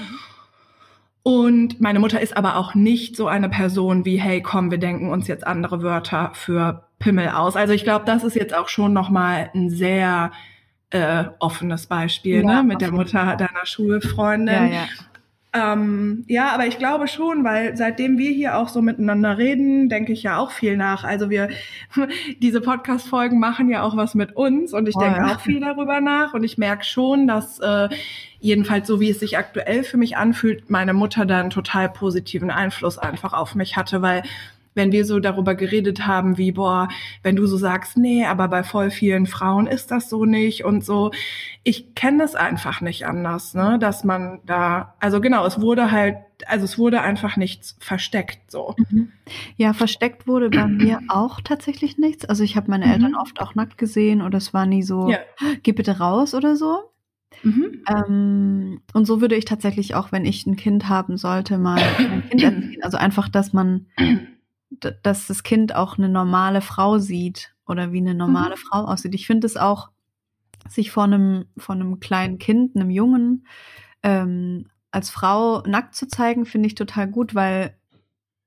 Und 1.24 1.80
meine 1.80 2.00
Mutter 2.00 2.20
ist 2.20 2.36
aber 2.36 2.58
auch 2.58 2.76
nicht 2.76 3.16
so 3.16 3.28
eine 3.28 3.50
Person 3.50 4.06
wie, 4.06 4.20
hey, 4.20 4.42
komm, 4.42 4.72
wir 4.72 4.78
denken 4.78 5.10
uns 5.10 5.28
jetzt 5.28 5.48
andere 5.48 5.82
Wörter 5.82 6.32
für 6.34 6.89
Pimmel 7.00 7.30
aus. 7.30 7.56
Also 7.56 7.74
ich 7.74 7.84
glaube, 7.84 8.06
das 8.06 8.24
ist 8.24 8.36
jetzt 8.36 8.56
auch 8.56 8.70
schon 8.70 8.94
nochmal 8.94 9.50
ein 9.56 9.70
sehr 9.70 10.32
äh, 10.92 11.26
offenes 11.40 11.88
Beispiel, 11.88 12.44
ja, 12.44 12.62
ne, 12.62 12.64
mit 12.64 12.82
der 12.82 12.92
Mutter 12.92 13.36
deiner 13.36 13.66
Schulfreundin. 13.66 14.72
Ja, 14.72 14.82
ja. 14.82 14.88
Ähm, 15.52 16.26
ja, 16.28 16.52
aber 16.52 16.68
ich 16.68 16.78
glaube 16.78 17.08
schon, 17.08 17.44
weil 17.44 17.76
seitdem 17.76 18.20
wir 18.20 18.30
hier 18.30 18.56
auch 18.58 18.70
so 18.70 18.84
miteinander 18.84 19.40
reden, 19.40 19.90
denke 19.90 20.14
ich 20.14 20.22
ja 20.22 20.38
auch 20.38 20.52
viel 20.52 20.78
nach. 20.78 21.04
Also 21.04 21.32
wir, 21.32 21.50
diese 22.40 22.62
Podcast-Folgen 22.62 23.40
machen 23.40 23.68
ja 23.68 23.82
auch 23.82 23.98
was 23.98 24.14
mit 24.14 24.36
uns 24.36 24.74
und 24.74 24.88
ich 24.88 24.96
oh, 24.96 25.00
denke 25.00 25.20
ja. 25.20 25.26
auch 25.26 25.40
viel 25.40 25.60
darüber 25.60 26.02
nach 26.02 26.36
und 26.36 26.44
ich 26.44 26.60
merke 26.60 26.86
schon, 26.86 27.26
dass 27.26 27.60
äh, 27.60 27.90
jedenfalls 28.40 28.88
so 28.88 29.00
wie 29.00 29.10
es 29.10 29.20
sich 29.20 29.40
aktuell 29.40 29.84
für 29.84 29.98
mich 29.98 30.18
anfühlt, 30.18 30.70
meine 30.70 30.94
Mutter 30.94 31.26
da 31.26 31.40
einen 31.40 31.50
total 31.50 31.90
positiven 31.90 32.52
Einfluss 32.52 33.00
einfach 33.00 33.34
auf 33.34 33.56
mich 33.56 33.76
hatte, 33.76 34.04
weil 34.04 34.22
wenn 34.76 34.92
wir 34.92 35.06
so 35.06 35.20
darüber 35.20 35.56
geredet 35.56 36.06
haben, 36.08 36.38
wie, 36.38 36.52
boah, 36.52 36.88
wenn 37.24 37.36
du 37.36 37.46
so 37.46 37.58
sagst, 37.58 37.98
nee, 37.98 38.26
aber 38.26 38.48
bei 38.48 38.64
voll 38.64 38.92
vielen 38.92 39.26
Frauen 39.26 39.68
ist 39.68 39.92
das 39.92 40.10
so 40.10 40.26
nicht 40.26 40.64
und 40.64 40.86
so. 40.86 41.12
Ich 41.64 41.96
kenne 41.96 42.20
das 42.20 42.36
einfach 42.36 42.82
nicht 42.82 43.06
anders, 43.06 43.54
ne, 43.54 43.78
dass 43.80 44.04
man 44.04 44.40
da, 44.46 44.96
also 45.00 45.22
genau, 45.22 45.46
es 45.46 45.60
wurde 45.60 45.92
halt, 45.92 46.18
also 46.46 46.66
es 46.66 46.78
wurde 46.78 47.02
einfach 47.02 47.36
nichts 47.36 47.76
versteckt, 47.80 48.52
so. 48.52 48.76
Mhm. 48.90 49.12
Ja, 49.58 49.74
versteckt 49.74 50.28
wurde 50.28 50.50
bei 50.50 50.66
mir 50.68 51.00
auch 51.10 51.42
tatsächlich 51.42 51.98
nichts. 51.98 52.26
Also 52.26 52.44
ich 52.44 52.56
habe 52.56 52.72
meine 52.72 52.86
mhm. 52.86 52.92
Eltern 52.92 53.16
oft 53.16 53.42
auch 53.42 53.56
nackt 53.56 53.78
gesehen 53.78 54.22
oder 54.22 54.38
es 54.38 54.54
war 54.54 54.66
nie 54.66 54.84
so, 54.84 55.10
ja. 55.10 55.20
geh 55.64 55.72
bitte 55.72 56.00
raus 56.00 56.34
oder 56.34 56.56
so. 56.56 56.90
Mhm. 57.44 57.84
Ähm, 57.88 58.82
und 58.94 59.06
so 59.06 59.22
würde 59.22 59.36
ich 59.36 59.46
tatsächlich 59.46 59.96
auch, 59.96 60.12
wenn 60.12 60.26
ich 60.26 60.46
ein 60.46 60.56
Kind 60.56 60.90
haben 60.90 61.18
sollte, 61.18 61.58
mal 61.58 61.82
ein 61.98 62.24
Kind 62.30 62.44
erziehen. 62.44 62.84
Also 62.84 62.98
einfach, 62.98 63.30
dass 63.30 63.54
man 63.54 63.86
dass 65.04 65.28
das 65.28 65.44
Kind 65.44 65.76
auch 65.76 65.98
eine 65.98 66.10
normale 66.10 66.62
Frau 66.62 66.98
sieht 66.98 67.54
oder 67.66 67.92
wie 67.92 68.00
eine 68.00 68.16
normale 68.16 68.56
mhm. 68.56 68.60
Frau 68.60 68.86
aussieht. 68.86 69.16
Ich 69.16 69.28
finde 69.28 69.48
es 69.48 69.58
auch, 69.58 69.90
sich 70.68 70.92
vor 70.92 71.04
einem, 71.04 71.46
vor 71.58 71.76
einem 71.76 72.00
kleinen 72.00 72.38
Kind, 72.38 72.76
einem 72.76 72.90
Jungen, 72.90 73.46
ähm, 74.04 74.68
als 74.92 75.10
Frau 75.10 75.62
nackt 75.62 75.96
zu 75.96 76.08
zeigen, 76.08 76.46
finde 76.46 76.68
ich 76.68 76.76
total 76.76 77.08
gut, 77.08 77.36
weil 77.36 77.76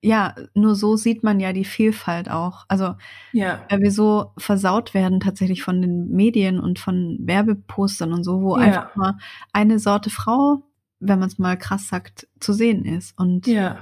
ja, 0.05 0.35
nur 0.55 0.75
so 0.75 0.97
sieht 0.97 1.23
man 1.23 1.39
ja 1.39 1.53
die 1.53 1.65
Vielfalt 1.65 2.29
auch. 2.29 2.65
Also, 2.67 2.97
ja. 3.31 3.65
weil 3.71 3.83
wir 3.83 3.93
so 3.93 4.33
versaut 4.37 4.95
werden 4.95 5.21
tatsächlich 5.21 5.63
von 5.63 5.81
den 5.81 6.11
Medien 6.11 6.59
und 6.59 6.81
von 6.81 7.19
Werbepostern 7.21 8.13
und 8.13 8.25
so, 8.25 8.43
wo 8.43 8.57
ja. 8.57 8.63
einfach 8.63 8.97
mal 8.97 9.15
eine 9.53 9.79
Sorte 9.79 10.11
Frau, 10.11 10.65
wenn 10.99 11.21
man 11.21 11.29
es 11.29 11.39
mal 11.39 11.57
krass 11.57 11.87
sagt, 11.87 12.27
zu 12.41 12.53
sehen 12.53 12.85
ist. 12.85 13.17
Und 13.17 13.47
ja. 13.47 13.79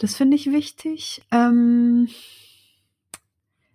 Das 0.00 0.16
finde 0.16 0.34
ich 0.34 0.50
wichtig. 0.50 1.22
Ähm, 1.30 2.08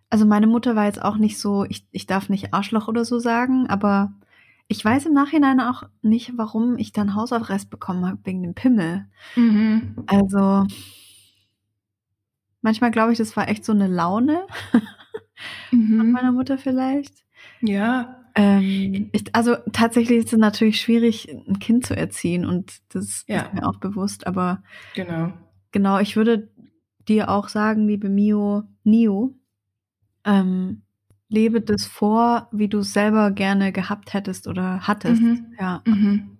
also 0.10 0.26
meine 0.26 0.48
Mutter 0.48 0.76
war 0.76 0.86
jetzt 0.86 1.02
auch 1.02 1.18
nicht 1.18 1.38
so, 1.38 1.66
ich, 1.66 1.86
ich 1.92 2.08
darf 2.08 2.30
nicht 2.30 2.52
Arschloch 2.52 2.88
oder 2.88 3.06
so 3.06 3.20
sagen, 3.20 3.68
aber 3.68 4.12
ich 4.68 4.84
weiß 4.84 5.06
im 5.06 5.14
Nachhinein 5.14 5.60
auch 5.60 5.84
nicht, 6.02 6.34
warum 6.36 6.80
ich 6.80 6.92
dann 6.92 7.14
Hausarrest 7.14 7.70
bekommen 7.70 8.08
habe 8.08 8.18
wegen 8.24 8.42
dem 8.42 8.56
Pimmel. 8.56 9.06
Mhm. 9.36 10.04
Also 10.08 10.66
manchmal 12.64 12.90
glaube 12.90 13.12
ich, 13.12 13.20
das 13.20 13.38
war 13.38 13.48
echt 13.48 13.64
so 13.64 13.72
eine 13.72 13.88
Laune 13.88 14.48
mhm. 15.72 15.98
von 15.98 16.12
meiner 16.12 16.32
Mutter 16.32 16.58
vielleicht. 16.58 17.24
Ja. 17.62 18.26
Ähm, 18.34 19.10
ich, 19.12 19.26
also 19.36 19.58
tatsächlich 19.74 20.18
ist 20.18 20.34
es 20.34 20.40
natürlich 20.40 20.82
schwierig, 20.82 21.30
ein 21.48 21.60
Kind 21.60 21.86
zu 21.86 21.96
erziehen 21.96 22.48
und 22.48 22.82
das 22.90 23.26
ja. 23.28 23.44
ist 23.44 23.54
mir 23.54 23.68
auch 23.68 23.78
bewusst, 23.78 24.26
aber 24.26 24.64
genau. 24.96 25.32
Genau, 25.76 26.00
ich 26.00 26.16
würde 26.16 26.48
dir 27.06 27.28
auch 27.28 27.50
sagen, 27.50 27.86
liebe 27.86 28.08
Mio, 28.08 28.64
Nio, 28.86 29.36
ähm, 30.24 30.84
lebe 31.28 31.60
das 31.60 31.86
vor, 31.86 32.48
wie 32.54 32.70
du 32.70 32.80
es 32.80 32.94
selber 32.94 33.32
gerne 33.32 33.74
gehabt 33.74 34.14
hättest 34.14 34.48
oder 34.48 34.88
hattest. 34.88 35.22
Mhm. 35.22 35.48
Ja. 35.60 35.82
Mhm. 35.86 36.38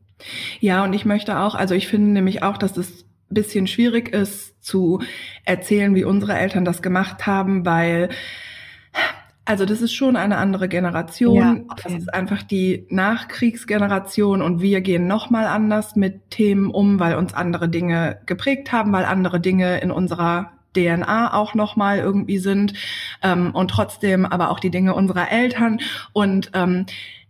Ja, 0.62 0.86
und 0.86 0.94
ich 0.94 1.04
möchte 1.04 1.38
auch, 1.38 1.54
also 1.54 1.76
ich 1.76 1.90
finde 1.90 2.12
nämlich 2.12 2.44
auch, 2.44 2.58
dass 2.58 2.78
es 2.78 3.04
ein 3.04 3.34
bisschen 3.34 3.68
schwierig 3.68 4.14
ist 4.14 4.64
zu 4.64 5.02
erzählen, 5.44 5.94
wie 5.96 6.06
unsere 6.06 6.38
Eltern 6.38 6.64
das 6.64 6.82
gemacht 6.82 7.28
haben, 7.28 7.66
weil 7.66 8.08
also 9.46 9.66
das 9.66 9.82
ist 9.82 9.94
schon 9.94 10.16
eine 10.16 10.38
andere 10.38 10.68
Generation. 10.68 11.38
Ja, 11.38 11.52
okay. 11.70 11.82
Das 11.84 11.94
ist 11.94 12.14
einfach 12.14 12.42
die 12.42 12.88
Nachkriegsgeneration 12.90 14.42
und 14.42 14.60
wir 14.60 14.82
gehen 14.82 15.08
nochmal 15.08 15.46
anders 15.46 15.96
mit 15.96 16.32
Themen 16.32 16.72
um, 16.72 17.00
weil 17.00 17.16
uns 17.16 17.34
andere 17.34 17.70
Dinge 17.70 18.20
geprägt 18.26 18.72
haben, 18.72 18.92
weil 18.92 19.06
andere 19.06 19.40
Dinge 19.40 19.80
in 19.80 19.92
unserer 19.92 20.52
DNA 20.76 21.34
auch 21.34 21.54
nochmal 21.54 22.00
irgendwie 22.00 22.40
sind 22.40 22.74
ähm, 23.22 23.52
und 23.52 23.70
trotzdem 23.70 24.26
aber 24.26 24.50
auch 24.50 24.60
die 24.60 24.72
Dinge 24.72 24.94
unserer 24.94 25.32
Eltern 25.32 25.80
und 26.12 26.52
ähm, 26.54 26.86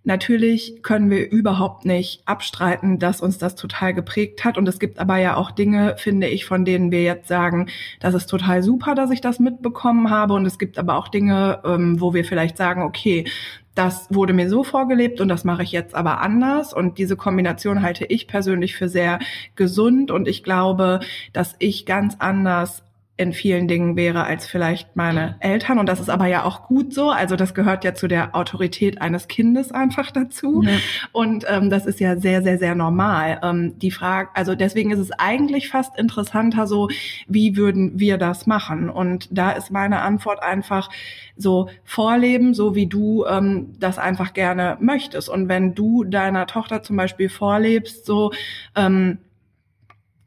Natürlich 0.05 0.83
können 0.83 1.09
wir 1.09 1.31
überhaupt 1.31 1.83
nicht 1.83 2.21
abstreiten, 2.25 2.99
dass 2.99 3.21
uns 3.21 3.39
das 3.39 3.55
total 3.55 3.93
geprägt 3.95 4.45
hat. 4.45 4.55
Und 4.57 4.67
es 4.67 4.79
gibt 4.79 4.99
aber 4.99 5.17
ja 5.17 5.35
auch 5.35 5.49
Dinge, 5.49 5.95
finde 5.97 6.27
ich, 6.27 6.45
von 6.45 6.63
denen 6.63 6.91
wir 6.91 7.01
jetzt 7.01 7.27
sagen, 7.27 7.69
das 7.99 8.13
ist 8.13 8.27
total 8.27 8.61
super, 8.61 8.93
dass 8.93 9.09
ich 9.09 9.19
das 9.19 9.39
mitbekommen 9.39 10.11
habe. 10.11 10.35
Und 10.35 10.45
es 10.45 10.59
gibt 10.59 10.77
aber 10.77 10.95
auch 10.95 11.07
Dinge, 11.07 11.59
ähm, 11.65 11.99
wo 11.99 12.13
wir 12.13 12.23
vielleicht 12.23 12.55
sagen, 12.55 12.83
okay, 12.83 13.25
das 13.73 14.07
wurde 14.09 14.33
mir 14.33 14.49
so 14.49 14.63
vorgelebt 14.63 15.19
und 15.21 15.27
das 15.27 15.43
mache 15.43 15.63
ich 15.63 15.71
jetzt 15.71 15.95
aber 15.95 16.21
anders. 16.21 16.73
Und 16.73 16.97
diese 16.97 17.17
Kombination 17.17 17.81
halte 17.81 18.05
ich 18.05 18.27
persönlich 18.27 18.75
für 18.75 18.87
sehr 18.87 19.19
gesund. 19.55 20.11
Und 20.11 20.27
ich 20.27 20.43
glaube, 20.43 21.01
dass 21.33 21.55
ich 21.59 21.85
ganz 21.85 22.15
anders 22.19 22.84
in 23.17 23.31
vielen 23.31 23.69
Dingen 23.69 23.95
wäre 23.95 24.25
als 24.25 24.45
vielleicht 24.45 24.97
meine 24.97 25.37
Eltern. 25.39 25.79
Und 25.79 25.87
das 25.87 26.01
ist 26.01 26.09
aber 26.09 26.27
ja 26.27 26.43
auch 26.43 26.67
gut 26.67 26.93
so. 26.93 27.11
Also 27.11 27.37
das 27.37 27.53
gehört 27.53 27.85
ja 27.85 27.93
zu 27.93 28.09
der 28.09 28.35
Autorität 28.35 29.01
eines 29.01 29.29
Kindes 29.29 29.71
einfach 29.71 30.11
dazu. 30.11 30.61
Ja. 30.63 30.71
Und 31.13 31.45
ähm, 31.47 31.69
das 31.69 31.85
ist 31.85 32.01
ja 32.01 32.17
sehr, 32.17 32.43
sehr, 32.43 32.57
sehr 32.57 32.75
normal. 32.75 33.39
Ähm, 33.41 33.79
die 33.79 33.91
Frage, 33.91 34.29
also 34.33 34.53
deswegen 34.53 34.91
ist 34.91 34.99
es 34.99 35.11
eigentlich 35.11 35.69
fast 35.69 35.97
interessanter 35.97 36.67
so, 36.67 36.89
wie 37.27 37.55
würden 37.55 37.97
wir 37.97 38.17
das 38.17 38.47
machen? 38.47 38.89
Und 38.89 39.29
da 39.31 39.51
ist 39.51 39.71
meine 39.71 40.01
Antwort 40.01 40.43
einfach 40.43 40.89
so 41.37 41.69
vorleben, 41.85 42.53
so 42.53 42.75
wie 42.75 42.87
du 42.87 43.25
ähm, 43.25 43.75
das 43.79 43.97
einfach 43.97 44.33
gerne 44.33 44.75
möchtest. 44.81 45.29
Und 45.29 45.47
wenn 45.47 45.73
du 45.73 46.03
deiner 46.03 46.47
Tochter 46.47 46.83
zum 46.83 46.97
Beispiel 46.97 47.29
vorlebst, 47.29 48.05
so 48.05 48.33
ähm, 48.75 49.19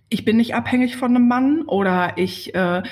ich 0.08 0.24
bin 0.24 0.36
nicht 0.36 0.54
abhängig 0.54 0.96
von 0.96 1.14
einem 1.14 1.28
Mann 1.28 1.62
oder 1.62 2.12
ich 2.16 2.54
äh, 2.54 2.82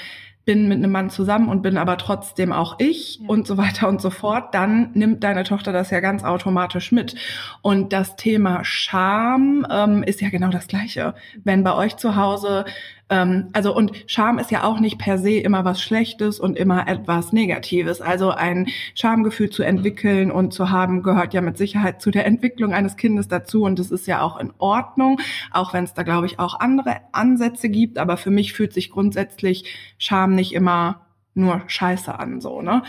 bin 0.46 0.68
mit 0.68 0.78
einem 0.78 0.92
Mann 0.92 1.10
zusammen 1.10 1.48
und 1.48 1.60
bin 1.62 1.76
aber 1.76 1.98
trotzdem 1.98 2.52
auch 2.52 2.76
ich 2.78 3.18
ja. 3.20 3.28
und 3.28 3.48
so 3.48 3.56
weiter 3.56 3.88
und 3.88 4.00
so 4.00 4.10
fort, 4.10 4.54
dann 4.54 4.92
nimmt 4.94 5.24
deine 5.24 5.42
Tochter 5.42 5.72
das 5.72 5.90
ja 5.90 5.98
ganz 5.98 6.22
automatisch 6.22 6.92
mit. 6.92 7.16
Und 7.62 7.92
das 7.92 8.14
Thema 8.14 8.64
Scham 8.64 9.66
ähm, 9.68 10.04
ist 10.04 10.20
ja 10.20 10.30
genau 10.30 10.50
das 10.50 10.68
Gleiche. 10.68 11.14
Wenn 11.42 11.64
bei 11.64 11.74
euch 11.74 11.96
zu 11.96 12.14
Hause 12.14 12.64
ähm, 13.08 13.50
also 13.52 13.74
und 13.74 13.92
Scham 14.06 14.38
ist 14.38 14.50
ja 14.50 14.64
auch 14.64 14.80
nicht 14.80 14.98
per 14.98 15.18
se 15.18 15.34
immer 15.34 15.64
was 15.64 15.80
Schlechtes 15.80 16.40
und 16.40 16.56
immer 16.56 16.88
etwas 16.88 17.32
Negatives. 17.32 18.00
Also 18.00 18.30
ein 18.30 18.66
Schamgefühl 18.94 19.50
zu 19.50 19.62
entwickeln 19.62 20.30
und 20.30 20.52
zu 20.52 20.70
haben, 20.70 21.02
gehört 21.02 21.32
ja 21.32 21.40
mit 21.40 21.56
Sicherheit 21.56 22.02
zu 22.02 22.10
der 22.10 22.26
Entwicklung 22.26 22.74
eines 22.74 22.96
Kindes 22.96 23.28
dazu 23.28 23.62
und 23.62 23.78
das 23.78 23.90
ist 23.90 24.06
ja 24.06 24.22
auch 24.22 24.38
in 24.38 24.52
Ordnung, 24.58 25.20
auch 25.52 25.72
wenn 25.72 25.84
es 25.84 25.94
da, 25.94 26.02
glaube 26.02 26.26
ich, 26.26 26.38
auch 26.38 26.58
andere 26.58 26.96
Ansätze 27.12 27.68
gibt. 27.68 27.98
Aber 27.98 28.16
für 28.16 28.30
mich 28.30 28.52
fühlt 28.52 28.72
sich 28.72 28.90
grundsätzlich 28.90 29.64
Scham 29.98 30.34
nicht 30.34 30.52
immer 30.52 31.06
nur 31.34 31.62
Scheiße 31.66 32.18
an, 32.18 32.40
so, 32.40 32.62
ne? 32.62 32.82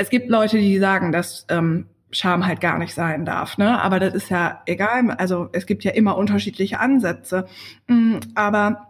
Es 0.00 0.10
gibt 0.10 0.30
Leute, 0.30 0.58
die 0.58 0.78
sagen, 0.78 1.10
dass 1.10 1.44
ähm, 1.48 1.86
Scham 2.10 2.46
halt 2.46 2.60
gar 2.60 2.78
nicht 2.78 2.94
sein 2.94 3.26
darf, 3.26 3.58
ne? 3.58 3.82
Aber 3.82 4.00
das 4.00 4.14
ist 4.14 4.30
ja 4.30 4.62
egal. 4.64 5.10
Also 5.10 5.48
es 5.52 5.66
gibt 5.66 5.84
ja 5.84 5.90
immer 5.90 6.16
unterschiedliche 6.16 6.80
Ansätze. 6.80 7.46
Mm, 7.88 8.16
aber 8.34 8.87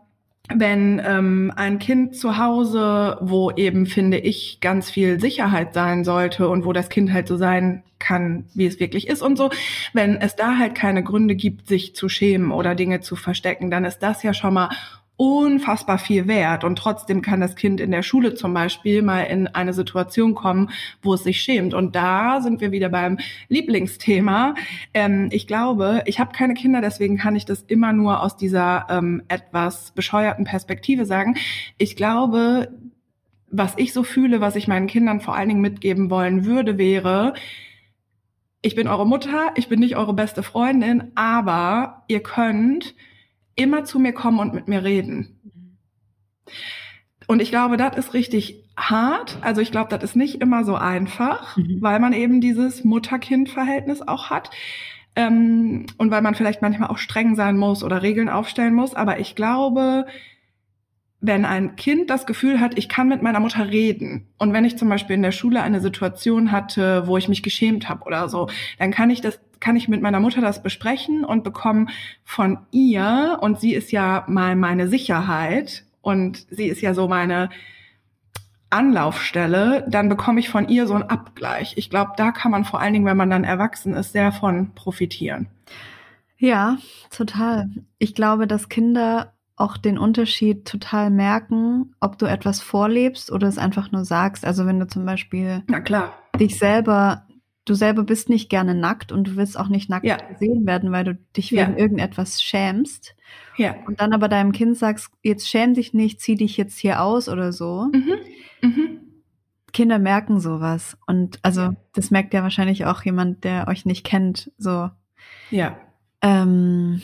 wenn 0.55 1.01
ähm, 1.05 1.53
ein 1.57 1.79
Kind 1.79 2.17
zu 2.17 2.39
Hause, 2.39 3.19
wo 3.21 3.51
eben, 3.51 3.87
finde 3.87 4.19
ich, 4.19 4.61
ganz 4.61 4.91
viel 4.91 5.21
Sicherheit 5.21 5.75
sein 5.75 6.05
sollte 6.05 6.49
und 6.49 6.65
wo 6.65 6.73
das 6.73 6.89
Kind 6.89 7.13
halt 7.13 7.29
so 7.29 7.37
sein 7.37 7.83
kann, 7.99 8.47
wie 8.55 8.67
es 8.67 8.81
wirklich 8.81 9.09
ist 9.09 9.23
und 9.23 9.37
so, 9.37 9.51
wenn 9.93 10.17
es 10.17 10.37
da 10.37 10.57
halt 10.57 10.75
keine 10.75 11.03
Gründe 11.03 11.35
gibt, 11.35 11.67
sich 11.69 11.95
zu 11.95 12.09
schämen 12.09 12.53
oder 12.53 12.75
Dinge 12.75 13.01
zu 13.01 13.17
verstecken, 13.17 13.71
dann 13.71 13.85
ist 13.85 13.99
das 13.99 14.23
ja 14.23 14.33
schon 14.33 14.55
mal 14.55 14.71
unfassbar 15.19 15.99
viel 15.99 16.29
wert. 16.29 16.63
Und 16.63 16.79
trotzdem 16.79 17.23
kann 17.23 17.41
das 17.41 17.57
Kind 17.57 17.81
in 17.81 17.91
der 17.91 18.03
Schule 18.03 18.35
zum 18.35 18.55
Beispiel 18.55 19.03
mal 19.03 19.23
in 19.23 19.49
eine 19.49 19.73
Situation 19.73 20.37
kommen, 20.37 20.71
wo 21.03 21.15
es 21.15 21.25
sich 21.25 21.41
schämt. 21.41 21.75
Und 21.75 21.97
da 21.97 22.41
sind 22.41 22.61
wir 22.61 22.71
wieder 22.71 22.89
beim 22.89 23.19
Lieblingsthema. 23.49 24.55
Ähm, 24.95 25.29
ich 25.33 25.49
glaube, 25.49 26.03
ich 26.07 26.21
habe 26.21 26.33
keine 26.33 26.55
Kinder, 26.55 26.81
deswegen 26.81 27.19
kann 27.19 27.35
ich 27.35 27.45
das 27.45 27.63
immer 27.63 27.93
nur 27.93 28.23
aus 28.23 28.37
dieser 28.37 28.87
ähm, 28.89 29.23
etwas 29.27 29.91
bescheuerten 29.91 30.45
Perspektive 30.45 31.05
sagen. 31.05 31.37
Ich 31.79 31.97
glaube, 31.97 32.69
was 33.51 33.75
ich 33.77 33.93
so 33.93 34.05
fühle, 34.05 34.41
was 34.41 34.55
ich 34.55 34.69
meinen 34.69 34.87
Kindern 34.87 35.21
vor 35.21 35.35
allen 35.35 35.49
Dingen 35.49 35.61
mitgeben 35.61 36.11
wollen 36.11 36.45
würde, 36.45 36.79
wäre, 36.79 37.35
ich 38.63 38.77
bin 38.77 38.87
eure 38.87 39.07
Mutter, 39.07 39.51
ich 39.57 39.69
bin 39.69 39.81
nicht 39.81 39.97
eure 39.97 40.15
beste 40.15 40.45
Freundin, 40.45 41.11
aber 41.17 42.05
ihr 42.07 42.23
könnt 42.23 42.95
immer 43.59 43.85
zu 43.85 43.99
mir 43.99 44.13
kommen 44.13 44.39
und 44.39 44.55
mit 44.55 44.69
mir 44.69 44.85
reden. 44.85 45.63
Und 47.27 47.43
ich 47.43 47.51
glaube, 47.51 47.77
das 47.77 47.97
ist 47.97 48.15
richtig 48.15 48.65
hart. 48.77 49.39
Also 49.43 49.61
ich 49.61 49.71
glaube, 49.71 49.91
das 49.91 50.03
ist 50.03 50.17
nicht 50.17 50.41
immer 50.41 50.65
so 50.65 50.77
einfach, 50.77 51.57
mhm. 51.57 51.83
weil 51.83 52.01
man 52.01 52.15
eben 52.15 52.41
dieses 52.41 52.85
Mutter-Kind-Verhältnis 52.85 54.01
auch 54.01 54.31
hat. 54.31 54.51
Ähm, 55.15 55.87
und 55.99 56.11
weil 56.11 56.23
man 56.23 56.35
vielleicht 56.35 56.63
manchmal 56.63 56.89
auch 56.89 56.99
streng 56.99 57.35
sein 57.35 57.57
muss 57.57 57.83
oder 57.83 58.03
Regeln 58.03 58.29
aufstellen 58.29 58.75
muss. 58.75 58.95
Aber 58.95 59.19
ich 59.19 59.35
glaube, 59.35 60.07
wenn 61.21 61.45
ein 61.45 61.77
Kind 61.77 62.11
das 62.11 62.27
Gefühl 62.27 62.61
hat, 62.61 62.79
ich 62.79 62.89
kann 62.89 63.09
mit 63.09 63.23
meiner 63.23 63.41
Mutter 63.41 63.69
reden 63.69 64.29
und 64.39 64.53
wenn 64.53 64.65
ich 64.65 64.79
zum 64.79 64.89
Beispiel 64.89 65.17
in 65.17 65.23
der 65.23 65.33
Schule 65.33 65.63
eine 65.63 65.81
Situation 65.81 66.53
hatte, 66.53 67.09
wo 67.09 67.17
ich 67.17 67.29
mich 67.29 67.43
geschämt 67.43 67.89
habe 67.89 68.05
oder 68.05 68.29
so, 68.29 68.49
dann 68.79 68.93
kann 68.93 69.11
ich 69.11 69.21
das, 69.21 69.41
kann 69.61 69.77
ich 69.77 69.89
mit 69.89 70.03
meiner 70.03 70.21
Mutter 70.21 70.41
das 70.41 70.63
besprechen 70.63 71.25
und 71.25 71.45
bekomme 71.45 71.87
von 72.25 72.59
ihr 72.71 73.39
und 73.41 73.61
sie 73.61 73.75
ist 73.75 73.93
ja 73.93 74.25
mal 74.29 74.57
meine 74.57 74.89
Sicherheit 74.89 75.85
und 76.03 76.47
sie 76.51 76.67
ist 76.67 76.81
ja 76.81 76.95
so 76.95 77.09
meine 77.09 77.51
Anlaufstelle, 78.71 79.87
dann 79.89 80.09
bekomme 80.09 80.41
ich 80.41 80.51
von 80.51 80.69
ihr 80.69 80.87
so 80.87 80.95
einen 80.95 81.05
Abgleich. 81.05 81.75
Ich 81.77 81.89
glaube, 81.91 82.13
da 82.17 82.33
kann 82.33 82.51
man 82.51 82.65
vor 82.65 82.81
allen 82.81 82.93
Dingen, 82.93 83.07
wenn 83.07 83.17
man 83.17 83.31
dann 83.31 83.45
erwachsen 83.45 83.95
ist, 83.95 84.13
sehr 84.13 84.31
von 84.31 84.75
profitieren. 84.75 85.49
Ja, 86.37 86.77
total. 87.11 87.69
Ich 87.99 88.15
glaube, 88.15 88.47
dass 88.47 88.69
Kinder 88.69 89.33
auch 89.57 89.77
den 89.77 89.99
Unterschied 89.99 90.67
total 90.67 91.11
merken, 91.11 91.95
ob 91.99 92.19
du 92.19 92.27
etwas 92.27 92.61
vorlebst 92.61 93.33
oder 93.33 93.49
es 93.49 93.59
einfach 93.59 93.91
nur 93.91 94.05
sagst. 94.05 94.45
Also 94.45 94.67
wenn 94.67 94.79
du 94.79 94.87
zum 94.87 95.05
Beispiel 95.05 95.65
dich 96.39 96.59
selber, 96.59 97.25
du 97.69 97.75
selber 97.75 98.03
bist 98.05 98.29
nicht 98.29 98.49
gerne 98.51 98.75
nackt 98.75 99.13
und 99.13 99.25
du 99.29 99.37
willst 99.37 99.59
auch 99.59 99.69
nicht 99.69 99.89
nackt 99.91 100.05
Ja. 100.07 100.17
gesehen 100.17 100.67
werden, 100.67 100.91
weil 100.93 101.05
du 101.05 101.15
dich 101.37 101.51
Ja. 101.51 101.67
wegen 101.69 101.79
irgendetwas 101.79 102.43
schämst. 102.43 103.15
Ja. 103.57 103.75
Und 103.87 104.01
dann 104.01 104.13
aber 104.13 104.29
deinem 104.29 104.53
Kind 104.53 104.77
sagst, 104.77 105.11
jetzt 105.23 105.49
schäm 105.49 105.75
dich 105.75 105.93
nicht, 105.95 106.21
zieh 106.21 106.35
dich 106.37 106.57
jetzt 106.57 106.79
hier 106.79 107.03
aus 107.03 107.29
oder 107.29 107.53
so. 107.53 107.89
Mhm. 107.93 108.13
Mhm. 108.63 108.99
Kinder 109.73 109.99
merken 109.99 110.41
sowas. 110.41 110.97
Und 111.07 111.39
also 111.43 111.61
Ja. 111.61 111.77
das 111.95 112.11
merkt 112.11 112.33
ja 112.35 112.43
wahrscheinlich 112.43 112.87
auch 112.87 113.03
jemand, 113.05 113.45
der 113.45 113.69
euch 113.69 113.85
nicht 113.85 114.05
kennt. 114.05 114.51
So. 114.59 114.91
Ja. 115.51 115.79
Ähm, 116.23 117.03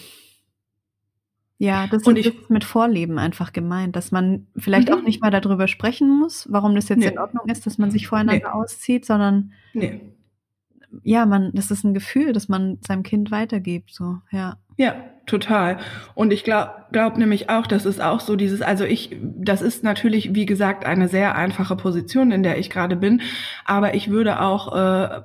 ja, 1.58 1.86
das, 1.86 2.02
Und 2.04 2.18
ist, 2.18 2.26
ich- 2.26 2.32
das 2.34 2.42
ist 2.44 2.50
mit 2.50 2.64
Vorleben 2.64 3.18
einfach 3.18 3.52
gemeint, 3.52 3.94
dass 3.96 4.10
man 4.10 4.46
vielleicht 4.56 4.88
Mhm. 4.88 4.94
auch 4.94 5.02
nicht 5.02 5.20
mal 5.22 5.30
darüber 5.30 5.68
sprechen 5.68 6.08
muss, 6.18 6.46
warum 6.50 6.74
das 6.74 6.88
jetzt 6.88 6.98
Nee. 7.00 7.08
in 7.08 7.18
Ordnung 7.18 7.46
ist, 7.48 7.64
dass 7.66 7.78
man 7.78 7.90
sich 7.90 8.06
voreinander 8.08 8.48
Nee. 8.48 8.52
auszieht, 8.54 9.04
sondern 9.04 9.52
Nee. 9.72 10.00
Ja, 11.02 11.26
man, 11.26 11.50
das 11.52 11.70
ist 11.70 11.84
ein 11.84 11.94
Gefühl, 11.94 12.32
das 12.32 12.48
man 12.48 12.78
seinem 12.86 13.02
Kind 13.02 13.30
weitergibt. 13.30 13.92
So, 13.92 14.18
ja. 14.30 14.56
Ja, 14.76 14.96
total. 15.26 15.78
Und 16.14 16.32
ich 16.32 16.44
glaube 16.44 16.72
glaub 16.92 17.16
nämlich 17.16 17.48
auch, 17.48 17.66
das 17.66 17.86
ist 17.86 18.00
auch 18.00 18.20
so 18.20 18.36
dieses, 18.36 18.60
also 18.62 18.84
ich, 18.84 19.16
das 19.20 19.62
ist 19.62 19.84
natürlich, 19.84 20.34
wie 20.34 20.46
gesagt, 20.46 20.84
eine 20.84 21.08
sehr 21.08 21.36
einfache 21.36 21.76
Position, 21.76 22.32
in 22.32 22.42
der 22.42 22.58
ich 22.58 22.70
gerade 22.70 22.96
bin, 22.96 23.22
aber 23.64 23.94
ich 23.94 24.10
würde 24.10 24.40
auch 24.40 24.74
äh, 24.74 25.20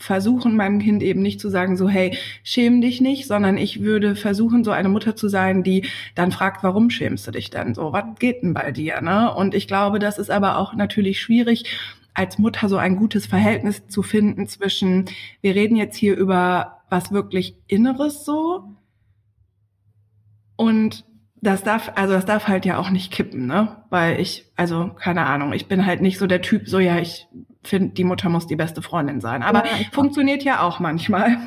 versuchen, 0.00 0.56
meinem 0.56 0.80
Kind 0.80 1.02
eben 1.02 1.20
nicht 1.20 1.40
zu 1.40 1.50
sagen, 1.50 1.76
so, 1.76 1.88
hey, 1.88 2.16
schäm 2.42 2.80
dich 2.80 3.00
nicht, 3.00 3.26
sondern 3.26 3.58
ich 3.58 3.82
würde 3.82 4.16
versuchen, 4.16 4.64
so 4.64 4.70
eine 4.70 4.88
Mutter 4.88 5.14
zu 5.14 5.28
sein, 5.28 5.62
die 5.62 5.86
dann 6.14 6.32
fragt, 6.32 6.64
warum 6.64 6.88
schämst 6.88 7.26
du 7.26 7.30
dich 7.30 7.50
denn 7.50 7.74
so? 7.74 7.92
Was 7.92 8.04
geht 8.18 8.42
denn 8.42 8.54
bei 8.54 8.72
dir? 8.72 9.02
Ne? 9.02 9.32
Und 9.32 9.54
ich 9.54 9.68
glaube, 9.68 9.98
das 9.98 10.18
ist 10.18 10.30
aber 10.30 10.56
auch 10.56 10.74
natürlich 10.74 11.20
schwierig, 11.20 11.64
als 12.20 12.38
Mutter 12.38 12.68
so 12.68 12.76
ein 12.76 12.96
gutes 12.96 13.24
Verhältnis 13.24 13.86
zu 13.88 14.02
finden 14.02 14.46
zwischen, 14.46 15.06
wir 15.40 15.54
reden 15.54 15.74
jetzt 15.74 15.96
hier 15.96 16.14
über 16.16 16.82
was 16.90 17.12
wirklich 17.12 17.56
Inneres 17.66 18.26
so 18.26 18.76
und 20.56 21.06
das 21.40 21.62
darf, 21.62 21.92
also 21.94 22.12
das 22.12 22.26
darf 22.26 22.46
halt 22.46 22.66
ja 22.66 22.76
auch 22.76 22.90
nicht 22.90 23.10
kippen, 23.10 23.46
ne? 23.46 23.82
Weil 23.88 24.20
ich, 24.20 24.44
also 24.54 24.90
keine 24.90 25.24
Ahnung, 25.24 25.54
ich 25.54 25.66
bin 25.66 25.86
halt 25.86 26.02
nicht 26.02 26.18
so 26.18 26.26
der 26.26 26.42
Typ, 26.42 26.68
so 26.68 26.78
ja, 26.78 26.98
ich 26.98 27.26
finde, 27.62 27.90
die 27.94 28.04
Mutter 28.04 28.28
muss 28.28 28.46
die 28.46 28.56
beste 28.56 28.80
Freundin 28.82 29.20
sein. 29.20 29.42
Aber 29.42 29.64
Ja, 29.64 29.72
funktioniert 29.92 30.42
ja 30.44 30.60
auch 30.62 30.80
manchmal. 30.80 31.38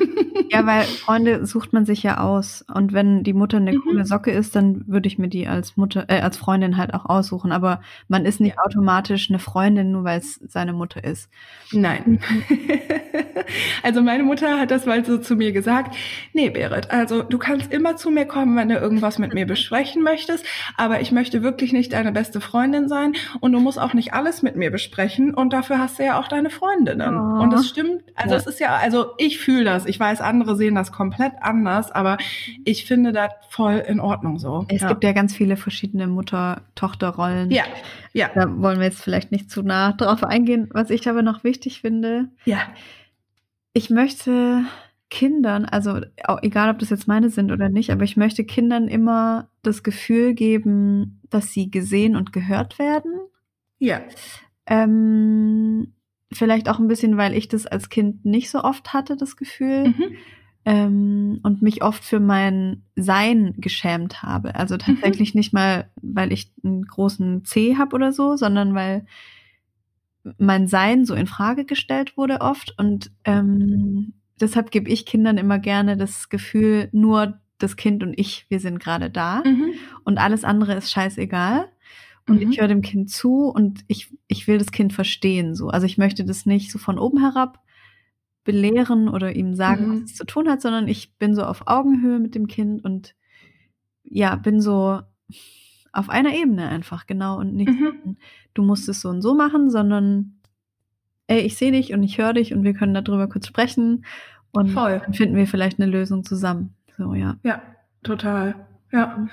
Ja, 0.50 0.66
weil 0.66 0.82
Freunde 0.82 1.46
sucht 1.46 1.72
man 1.72 1.84
sich 1.84 2.02
ja 2.04 2.18
aus. 2.18 2.64
Und 2.72 2.92
wenn 2.92 3.24
die 3.24 3.32
Mutter 3.32 3.56
eine 3.56 3.72
Mhm. 3.72 3.80
coole 3.82 4.04
Socke 4.04 4.30
ist, 4.30 4.54
dann 4.54 4.86
würde 4.86 5.08
ich 5.08 5.18
mir 5.18 5.26
die 5.28 5.48
als 5.48 5.76
Mutter, 5.76 6.04
äh, 6.08 6.20
als 6.20 6.36
Freundin 6.36 6.76
halt 6.76 6.94
auch 6.94 7.06
aussuchen. 7.06 7.50
Aber 7.50 7.80
man 8.06 8.24
ist 8.24 8.40
nicht 8.40 8.56
Ja. 8.56 8.62
automatisch 8.64 9.30
eine 9.30 9.40
Freundin, 9.40 9.90
nur 9.90 10.04
weil 10.04 10.20
es 10.20 10.34
seine 10.46 10.72
Mutter 10.72 11.02
ist. 11.02 11.28
Nein. 11.72 12.20
also 13.82 14.02
meine 14.02 14.22
Mutter 14.22 14.58
hat 14.58 14.70
das 14.70 14.86
mal 14.86 15.04
so 15.04 15.18
zu 15.18 15.34
mir 15.36 15.52
gesagt. 15.52 15.96
Nee, 16.32 16.50
Berit, 16.50 16.90
also 16.90 17.22
du 17.22 17.38
kannst 17.38 17.72
immer 17.72 17.96
zu 17.96 18.10
mir 18.10 18.26
kommen, 18.26 18.56
wenn 18.56 18.68
du 18.68 18.76
irgendwas 18.76 19.18
mit 19.18 19.34
mir 19.34 19.46
besprechen 19.46 20.02
möchtest, 20.02 20.44
aber 20.76 21.00
ich 21.00 21.10
möchte 21.12 21.42
wirklich 21.42 21.72
nicht 21.72 21.92
deine 21.92 22.12
beste 22.12 22.40
Freundin 22.40 22.88
sein 22.88 23.14
und 23.40 23.52
du 23.52 23.60
musst 23.60 23.78
auch 23.80 23.94
nicht 23.94 24.14
alles 24.14 24.42
mit 24.42 24.56
mir 24.56 24.70
besprechen 24.70 25.34
und 25.34 25.52
dafür 25.52 25.78
hast 25.78 25.98
du 25.98 26.03
ja 26.04 26.20
auch 26.20 26.28
deine 26.28 26.50
Freundinnen. 26.50 27.16
Oh. 27.16 27.42
Und 27.42 27.52
es 27.54 27.68
stimmt, 27.68 28.02
also 28.14 28.34
Ja. 28.34 28.36
es 28.40 28.46
ist 28.46 28.60
ja, 28.60 28.76
also 28.76 29.12
ich 29.18 29.38
fühle 29.38 29.64
das. 29.64 29.86
Ich 29.86 29.98
weiß, 29.98 30.20
andere 30.20 30.56
sehen 30.56 30.74
das 30.74 30.92
komplett 30.92 31.32
anders, 31.40 31.90
aber 31.90 32.18
ich 32.64 32.84
finde 32.84 33.12
das 33.12 33.30
voll 33.48 33.82
in 33.86 34.00
Ordnung 34.00 34.38
so. 34.38 34.64
Es 34.68 34.82
ja. 34.82 34.88
gibt 34.88 35.04
ja 35.04 35.12
ganz 35.12 35.34
viele 35.34 35.56
verschiedene 35.56 36.06
Mutter-Tochter-Rollen. 36.06 37.50
ja, 37.50 37.64
ja, 38.12 38.30
Da 38.34 38.44
wollen 38.60 38.78
wir 38.78 38.86
jetzt 38.86 39.02
vielleicht 39.02 39.32
nicht 39.32 39.50
zu 39.50 39.62
nah 39.62 39.92
drauf 39.92 40.22
eingehen. 40.24 40.68
Was 40.72 40.90
ich 40.90 41.08
aber 41.08 41.22
noch 41.22 41.44
wichtig 41.44 41.80
finde, 41.80 42.28
ja. 42.44 42.58
ich 43.72 43.90
möchte 43.90 44.64
Kindern, 45.10 45.64
also 45.64 46.00
egal 46.42 46.70
ob 46.70 46.78
das 46.80 46.90
jetzt 46.90 47.06
meine 47.06 47.30
sind 47.30 47.52
oder 47.52 47.68
nicht, 47.68 47.90
aber 47.90 48.02
ich 48.02 48.16
möchte 48.16 48.44
Kindern 48.44 48.88
immer 48.88 49.48
das 49.62 49.82
Gefühl 49.84 50.34
geben, 50.34 51.20
dass 51.30 51.52
sie 51.52 51.70
gesehen 51.70 52.16
und 52.16 52.32
gehört 52.32 52.78
werden. 52.78 53.12
Ja. 53.78 54.00
Ähm, 54.66 55.93
vielleicht 56.36 56.68
auch 56.68 56.78
ein 56.78 56.88
bisschen, 56.88 57.16
weil 57.16 57.34
ich 57.34 57.48
das 57.48 57.66
als 57.66 57.88
Kind 57.88 58.24
nicht 58.24 58.50
so 58.50 58.62
oft 58.62 58.92
hatte, 58.92 59.16
das 59.16 59.36
Gefühl. 59.36 59.88
Mhm. 59.88 60.16
Ähm, 60.66 61.40
und 61.42 61.60
mich 61.60 61.82
oft 61.82 62.02
für 62.02 62.20
mein 62.20 62.84
Sein 62.96 63.52
geschämt 63.58 64.22
habe. 64.22 64.54
Also 64.54 64.78
tatsächlich 64.78 65.34
nicht 65.34 65.52
mal, 65.52 65.90
weil 66.00 66.32
ich 66.32 66.52
einen 66.64 66.86
großen 66.86 67.44
C 67.44 67.76
habe 67.76 67.94
oder 67.94 68.12
so, 68.12 68.36
sondern 68.36 68.74
weil 68.74 69.04
mein 70.38 70.66
Sein 70.66 71.04
so 71.04 71.14
in 71.14 71.26
Frage 71.26 71.66
gestellt 71.66 72.16
wurde 72.16 72.40
oft. 72.40 72.74
Und 72.78 73.10
ähm, 73.26 74.14
deshalb 74.40 74.70
gebe 74.70 74.88
ich 74.88 75.04
Kindern 75.04 75.36
immer 75.36 75.58
gerne 75.58 75.98
das 75.98 76.30
Gefühl, 76.30 76.88
nur 76.92 77.40
das 77.58 77.76
Kind 77.76 78.02
und 78.02 78.18
ich, 78.18 78.46
wir 78.48 78.60
sind 78.60 78.80
gerade 78.80 79.10
da 79.10 79.42
Mhm. 79.44 79.74
und 80.04 80.18
alles 80.18 80.44
andere 80.44 80.74
ist 80.74 80.90
scheißegal. 80.90 81.68
Und 82.28 82.40
Mhm. 82.42 82.50
ich 82.50 82.60
höre 82.60 82.68
dem 82.68 82.80
Kind 82.82 83.10
zu 83.10 83.48
und 83.48 83.84
ich, 83.86 84.14
ich 84.28 84.46
will 84.48 84.58
das 84.58 84.72
Kind 84.72 84.92
verstehen. 84.92 85.54
So. 85.54 85.68
Also 85.68 85.86
ich 85.86 85.98
möchte 85.98 86.24
das 86.24 86.46
nicht 86.46 86.70
so 86.70 86.78
von 86.78 86.98
oben 86.98 87.20
herab 87.20 87.60
belehren 88.44 89.08
oder 89.08 89.34
ihm 89.36 89.54
sagen, 89.54 89.86
Mhm. 89.88 89.92
was 90.02 90.10
es 90.10 90.16
zu 90.16 90.24
tun 90.24 90.48
hat, 90.48 90.60
sondern 90.62 90.88
ich 90.88 91.16
bin 91.18 91.34
so 91.34 91.44
auf 91.44 91.66
Augenhöhe 91.66 92.18
mit 92.18 92.34
dem 92.34 92.46
Kind 92.46 92.84
und 92.84 93.14
ja, 94.02 94.36
bin 94.36 94.60
so 94.60 95.00
auf 95.92 96.08
einer 96.10 96.34
Ebene 96.34 96.68
einfach, 96.68 97.06
genau. 97.06 97.38
Und 97.38 97.54
nicht, 97.54 97.68
Mhm. 97.70 98.16
du 98.54 98.62
musst 98.62 98.88
es 98.88 99.00
so 99.00 99.08
und 99.08 99.22
so 99.22 99.34
machen, 99.34 99.70
sondern 99.70 100.40
ey, 101.26 101.40
ich 101.40 101.56
sehe 101.56 101.72
dich 101.72 101.92
und 101.94 102.02
ich 102.02 102.18
höre 102.18 102.32
dich 102.34 102.52
und 102.52 102.64
wir 102.64 102.74
können 102.74 102.94
darüber 102.94 103.28
kurz 103.28 103.46
sprechen 103.46 104.04
und 104.52 104.70
Voll. 104.70 105.00
dann 105.04 105.14
finden 105.14 105.36
wir 105.36 105.46
vielleicht 105.46 105.80
eine 105.80 105.90
Lösung 105.90 106.24
zusammen. 106.24 106.74
So, 106.98 107.14
ja. 107.14 107.36
Ja, 107.44 107.62
total. 108.02 108.66
Ja. 108.92 109.26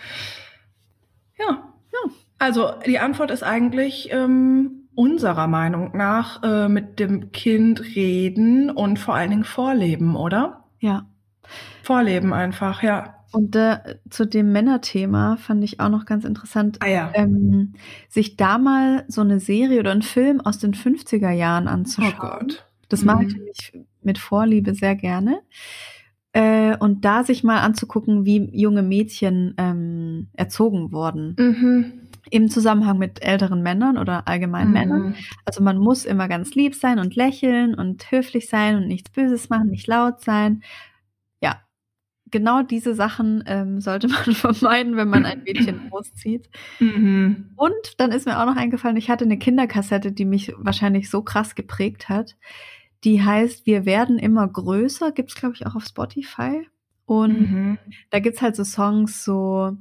Ja. 1.38 1.73
ja. 1.93 2.12
Also 2.41 2.71
die 2.88 2.97
Antwort 2.97 3.30
ist 3.30 3.43
eigentlich 3.43 4.10
ähm, 4.12 4.88
unserer 4.95 5.45
Meinung 5.45 5.95
nach 5.95 6.41
äh, 6.41 6.67
mit 6.69 6.99
dem 6.99 7.32
Kind 7.32 7.95
reden 7.95 8.71
und 8.71 8.97
vor 8.97 9.13
allen 9.13 9.30
Dingen 9.30 9.43
vorleben, 9.43 10.15
oder? 10.15 10.63
Ja. 10.80 11.06
Vorleben 11.84 12.34
einfach, 12.34 12.82
ja. 12.82 13.13
Und 13.32 13.56
äh, 13.56 13.77
zu 14.10 14.25
dem 14.25 14.51
Männerthema 14.51 15.38
fand 15.38 15.63
ich 15.63 15.80
auch 15.80 15.89
noch 15.89 16.06
ganz 16.06 16.25
interessant, 16.25 16.80
Ah 16.82 16.88
ja. 16.89 17.12
ähm, 17.13 17.73
sich 18.10 18.38
da 18.38 18.58
mal 18.58 19.06
so 19.08 19.21
eine 19.21 19.39
Serie 19.39 19.80
oder 19.80 19.91
einen 19.91 20.01
Film 20.01 20.41
aus 20.41 20.58
den 20.58 20.73
50er 20.73 21.30
Jahren 21.30 21.67
oh 21.67 21.69
anzuschauen. 21.69 22.17
Gott. 22.17 22.65
Das 22.89 23.06
mache 23.06 23.25
ich 23.25 23.71
Mhm. 23.75 23.86
mit 24.01 24.17
Vorliebe 24.17 24.73
sehr 24.73 24.95
gerne. 24.95 25.41
Äh, 26.34 26.75
und 26.77 27.06
da 27.06 27.23
sich 27.23 27.43
mal 27.43 27.60
anzugucken, 27.60 28.25
wie 28.25 28.49
junge 28.51 28.82
Mädchen 28.82 29.54
ähm, 29.60 30.30
erzogen 30.34 30.91
wurden. 30.91 31.36
Mhm. 31.38 31.93
Im 32.32 32.50
Zusammenhang 32.50 32.98
mit 32.98 33.22
älteren 33.24 33.62
Männern 33.62 33.98
oder 33.98 34.28
allgemein 34.28 34.67
Mhm. 34.70 34.74
Männern. 34.74 35.15
Also 35.46 35.62
man 35.62 35.78
muss 35.78 36.06
immer 36.06 36.28
ganz 36.28 36.56
lieb 36.56 36.76
sein 36.76 36.98
und 37.00 37.15
lächeln 37.15 37.76
und 37.76 38.10
höflich 38.12 38.50
sein 38.50 38.76
und 38.78 38.88
nichts 38.88 39.12
Böses 39.12 39.50
machen, 39.50 39.70
nicht 39.70 39.88
laut 39.88 40.22
sein. 40.22 40.63
Ja, 41.41 41.62
genau 42.32 42.63
diese 42.63 42.96
Sachen 42.96 43.44
ähm, 43.48 43.82
sollte 43.82 44.08
man 44.08 44.34
vermeiden, 44.36 44.96
wenn 44.98 45.10
man 45.10 45.26
ein 45.26 45.44
Mädchen 45.44 45.80
großzieht. 45.89 46.50
Mhm. 46.80 47.52
Und 47.58 48.00
dann 48.00 48.12
ist 48.12 48.26
mir 48.26 48.39
auch 48.41 48.46
noch 48.46 48.56
eingefallen, 48.58 48.98
ich 48.98 49.10
hatte 49.10 49.26
eine 49.26 49.38
Kinderkassette, 49.38 50.12
die 50.13 50.26
mich 50.26 50.54
wahrscheinlich 50.58 51.10
so 51.10 51.22
krass 51.24 51.56
geprägt 51.56 52.10
hat. 52.10 52.38
Die 53.04 53.24
heißt 53.24 53.65
Wir 53.65 53.86
werden 53.86 54.20
immer 54.20 54.48
größer, 54.48 55.12
gibt's 55.12 55.36
glaube 55.36 55.56
ich 55.56 55.65
auch 55.67 55.76
auf 55.76 55.86
Spotify. 55.86 56.67
Und 57.06 57.52
Mhm. 57.52 57.78
da 58.12 58.20
gibt's 58.20 58.41
halt 58.41 58.56
so 58.56 58.63
Songs 58.63 59.24
so 59.26 59.76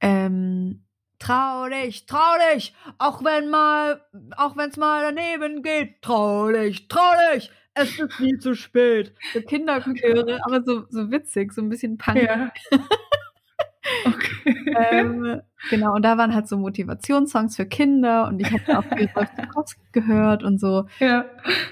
ähm, 0.00 0.82
Trau 1.20 1.68
dich, 1.68 2.06
trau 2.06 2.34
dich, 2.54 2.74
auch 2.98 3.22
wenn 3.22 3.50
mal, 3.50 4.00
auch 4.36 4.56
wenn's 4.56 4.78
mal 4.78 5.02
daneben 5.02 5.62
geht, 5.62 6.00
trau 6.00 6.50
dich, 6.50 6.88
trau 6.88 7.12
dich, 7.34 7.50
es 7.74 7.98
ist 7.98 8.20
nie 8.20 8.38
zu 8.38 8.54
spät. 8.54 9.14
So 9.34 9.42
Kinderchöre, 9.42 10.40
aber 10.44 10.62
so, 10.64 10.86
so 10.88 11.10
witzig, 11.10 11.52
so 11.52 11.60
ein 11.60 11.68
bisschen 11.68 11.98
punk. 11.98 12.22
Ja. 12.22 12.50
okay. 14.06 14.26
Ähm, 14.90 15.42
genau, 15.68 15.94
und 15.94 16.02
da 16.02 16.16
waren 16.16 16.34
halt 16.34 16.48
so 16.48 16.56
Motivationssongs 16.56 17.56
für 17.56 17.66
Kinder 17.66 18.28
und 18.28 18.40
ich 18.40 18.50
habe 18.50 18.78
auch 18.78 18.84
viel 18.96 19.08
Zukowski 19.08 19.80
gehört 19.92 20.42
und 20.42 20.58
so. 20.58 20.86
ja. 21.00 21.26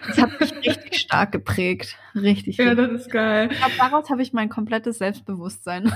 Das 0.06 0.18
hat 0.18 0.40
mich 0.40 0.52
richtig 0.54 0.98
stark 0.98 1.32
geprägt. 1.32 1.96
Richtig. 2.14 2.58
ja, 2.58 2.70
richtig. 2.70 2.90
das 2.90 3.00
ist 3.02 3.10
geil. 3.10 3.48
Ich 3.50 3.58
glaube, 3.58 3.74
daraus 3.78 4.10
habe 4.10 4.22
ich 4.22 4.32
mein 4.32 4.48
komplettes 4.48 4.98
Selbstbewusstsein. 4.98 5.92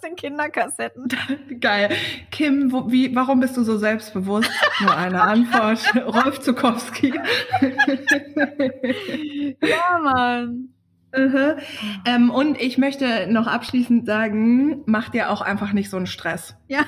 Den 0.00 0.16
Kinderkassetten. 0.16 1.08
Geil. 1.60 1.90
Kim, 2.30 2.72
wo, 2.72 2.90
wie, 2.90 3.14
warum 3.14 3.40
bist 3.40 3.56
du 3.56 3.64
so 3.64 3.78
selbstbewusst? 3.78 4.50
Nur 4.80 4.96
eine 4.96 5.22
Antwort. 5.22 5.80
Rolf 6.06 6.40
Zukowski. 6.40 7.14
ja, 9.60 9.98
Mann. 10.02 10.68
Uh 11.14 11.56
ähm, 12.06 12.30
und 12.30 12.58
ich 12.58 12.78
möchte 12.78 13.26
noch 13.30 13.46
abschließend 13.46 14.06
sagen, 14.06 14.82
mach 14.86 15.10
dir 15.10 15.30
auch 15.30 15.42
einfach 15.42 15.74
nicht 15.74 15.90
so 15.90 15.98
einen 15.98 16.06
Stress. 16.06 16.56
Ja. 16.68 16.86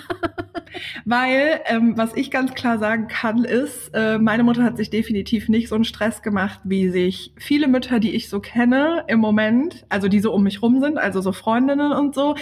Weil, 1.04 1.60
ähm, 1.66 1.96
was 1.96 2.14
ich 2.14 2.30
ganz 2.30 2.54
klar 2.54 2.78
sagen 2.78 3.08
kann, 3.08 3.44
ist, 3.44 3.90
äh, 3.94 4.18
meine 4.18 4.42
Mutter 4.42 4.64
hat 4.64 4.76
sich 4.76 4.90
definitiv 4.90 5.48
nicht 5.48 5.68
so 5.68 5.74
einen 5.74 5.84
Stress 5.84 6.22
gemacht, 6.22 6.60
wie 6.64 6.88
sich 6.88 7.32
viele 7.36 7.68
Mütter, 7.68 8.00
die 8.00 8.14
ich 8.14 8.28
so 8.28 8.40
kenne 8.40 9.04
im 9.08 9.18
Moment, 9.18 9.86
also 9.88 10.08
die 10.08 10.20
so 10.20 10.32
um 10.32 10.42
mich 10.42 10.62
rum 10.62 10.80
sind, 10.80 10.98
also 10.98 11.20
so 11.20 11.32
Freundinnen 11.32 11.92
und 11.92 12.14
so, 12.14 12.36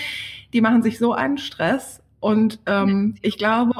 die 0.53 0.61
machen 0.61 0.83
sich 0.83 0.99
so 0.99 1.13
einen 1.13 1.39
Stress. 1.39 2.03
Und 2.21 2.61
ähm, 2.67 3.17
ich 3.21 3.37
glaube, 3.37 3.75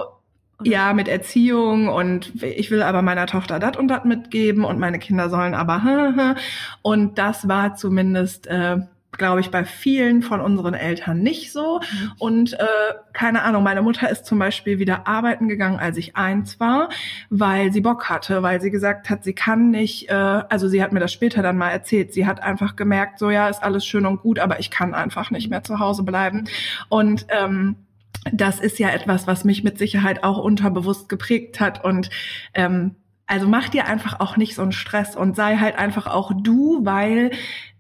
ja, 0.65 0.93
mit 0.93 1.09
Erziehung 1.09 1.89
und 1.89 2.43
ich 2.43 2.71
will 2.71 2.83
aber 2.83 3.03
meiner 3.03 3.27
Tochter 3.27 3.59
das 3.59 3.77
und 3.77 3.89
das 3.89 4.05
mitgeben 4.05 4.65
und 4.65 4.79
meine 4.79 4.99
Kinder 4.99 5.29
sollen 5.29 5.55
aber 5.55 6.37
und 6.83 7.19
das 7.19 7.49
war 7.49 7.75
zumindest 7.75 8.47
äh, 8.47 8.79
glaube 9.13 9.41
ich, 9.41 9.51
bei 9.51 9.65
vielen 9.65 10.23
von 10.23 10.41
unseren 10.41 10.75
Eltern 10.75 11.21
nicht 11.21 11.53
so. 11.53 11.81
Mhm. 11.81 12.13
Und 12.19 12.53
äh, 12.55 12.67
keine 13.13 13.43
Ahnung, 13.43 13.63
meine 13.63 13.83
Mutter 13.83 14.09
ist 14.09 14.25
zum 14.25 14.39
Beispiel 14.39 14.79
wieder 14.79 15.07
arbeiten 15.07 15.49
gegangen, 15.49 15.79
als 15.79 15.99
ich 15.99 16.17
eins 16.17 16.59
war, 16.59 16.89
weil 17.29 17.73
sie 17.73 17.83
Bock 17.83 18.09
hatte, 18.09 18.43
weil 18.43 18.61
sie 18.61 18.71
gesagt 18.71 19.11
hat, 19.11 19.23
sie 19.23 19.35
kann 19.35 19.71
nicht, 19.71 20.09
äh, 20.09 20.15
also 20.15 20.69
sie 20.69 20.83
hat 20.83 20.93
mir 20.93 21.01
das 21.01 21.13
später 21.13 21.43
dann 21.43 21.59
mal 21.59 21.71
erzählt, 21.71 22.15
sie 22.15 22.27
hat 22.27 22.43
einfach 22.43 22.75
gemerkt, 22.75 23.19
so 23.19 23.31
ja, 23.31 23.49
ist 23.49 23.63
alles 23.63 23.85
schön 23.85 24.07
und 24.07 24.23
gut, 24.23 24.39
aber 24.39 24.61
ich 24.61 24.71
kann 24.71 24.95
einfach 24.95 25.31
nicht 25.31 25.51
mehr 25.51 25.63
zu 25.63 25.79
Hause 25.79 26.03
bleiben. 26.03 26.45
Und 26.89 27.27
ähm, 27.29 27.77
das 28.33 28.61
ist 28.61 28.79
ja 28.79 28.91
etwas, 28.91 29.27
was 29.27 29.45
mich 29.45 29.65
mit 29.65 29.79
Sicherheit 29.79 30.23
auch 30.25 30.39
unterbewusst 30.39 31.09
geprägt 31.09 31.61
hat. 31.61 31.85
Und 31.85 32.09
ähm, 32.55 32.95
also 33.33 33.49
mach 33.49 33.71
dir 33.71 33.87
einfach 33.87 34.21
auch 34.21 34.37
nicht 34.37 34.55
so 34.55 34.61
einen 34.61 34.73
Stress 34.73 35.17
und 35.17 35.37
sei 35.37 35.57
halt 35.57 35.79
einfach 35.79 36.07
auch 36.07 36.33
du, 36.37 36.85
weil 36.85 37.31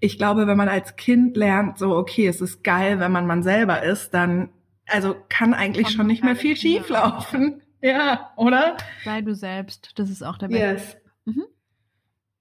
ich 0.01 0.17
glaube, 0.17 0.47
wenn 0.47 0.57
man 0.57 0.71
als 0.71 0.97
Kind 0.97 1.37
lernt, 1.37 1.77
so 1.77 1.95
okay, 1.95 2.27
es 2.27 2.41
ist 2.41 2.65
geil, 2.65 3.01
wenn 3.01 3.13
man 3.13 3.27
man 3.27 3.43
selber 3.43 3.83
ist, 3.83 4.15
dann 4.15 4.49
also 4.87 5.15
kann 5.29 5.53
eigentlich 5.53 5.89
Kommt 5.89 5.97
schon 5.97 6.07
nicht 6.07 6.25
mehr 6.25 6.37
viel 6.37 6.57
schief 6.57 6.89
laufen. 6.89 7.63
Ja, 7.85 8.31
oder? 8.37 8.77
Sei 9.05 9.23
du 9.23 9.35
selbst, 9.35 9.99
das 9.99 10.09
ist 10.09 10.23
auch 10.23 10.39
der 10.39 10.47
Beste. 10.47 10.65
Yes. 10.65 10.97
Mhm. 11.25 11.43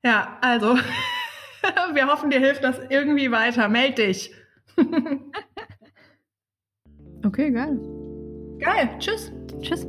Ja, 0.05 0.37
also 0.39 0.77
wir 1.93 2.07
hoffen, 2.07 2.29
dir 2.29 2.39
hilft 2.39 2.63
das 2.63 2.79
irgendwie 2.89 3.31
weiter. 3.31 3.67
Meld 3.67 3.97
dich. 3.97 4.31
Okay, 7.23 7.51
geil. 7.51 7.79
Geil. 8.59 8.89
Tschüss. 8.97 9.31
Tschüss. 9.61 9.85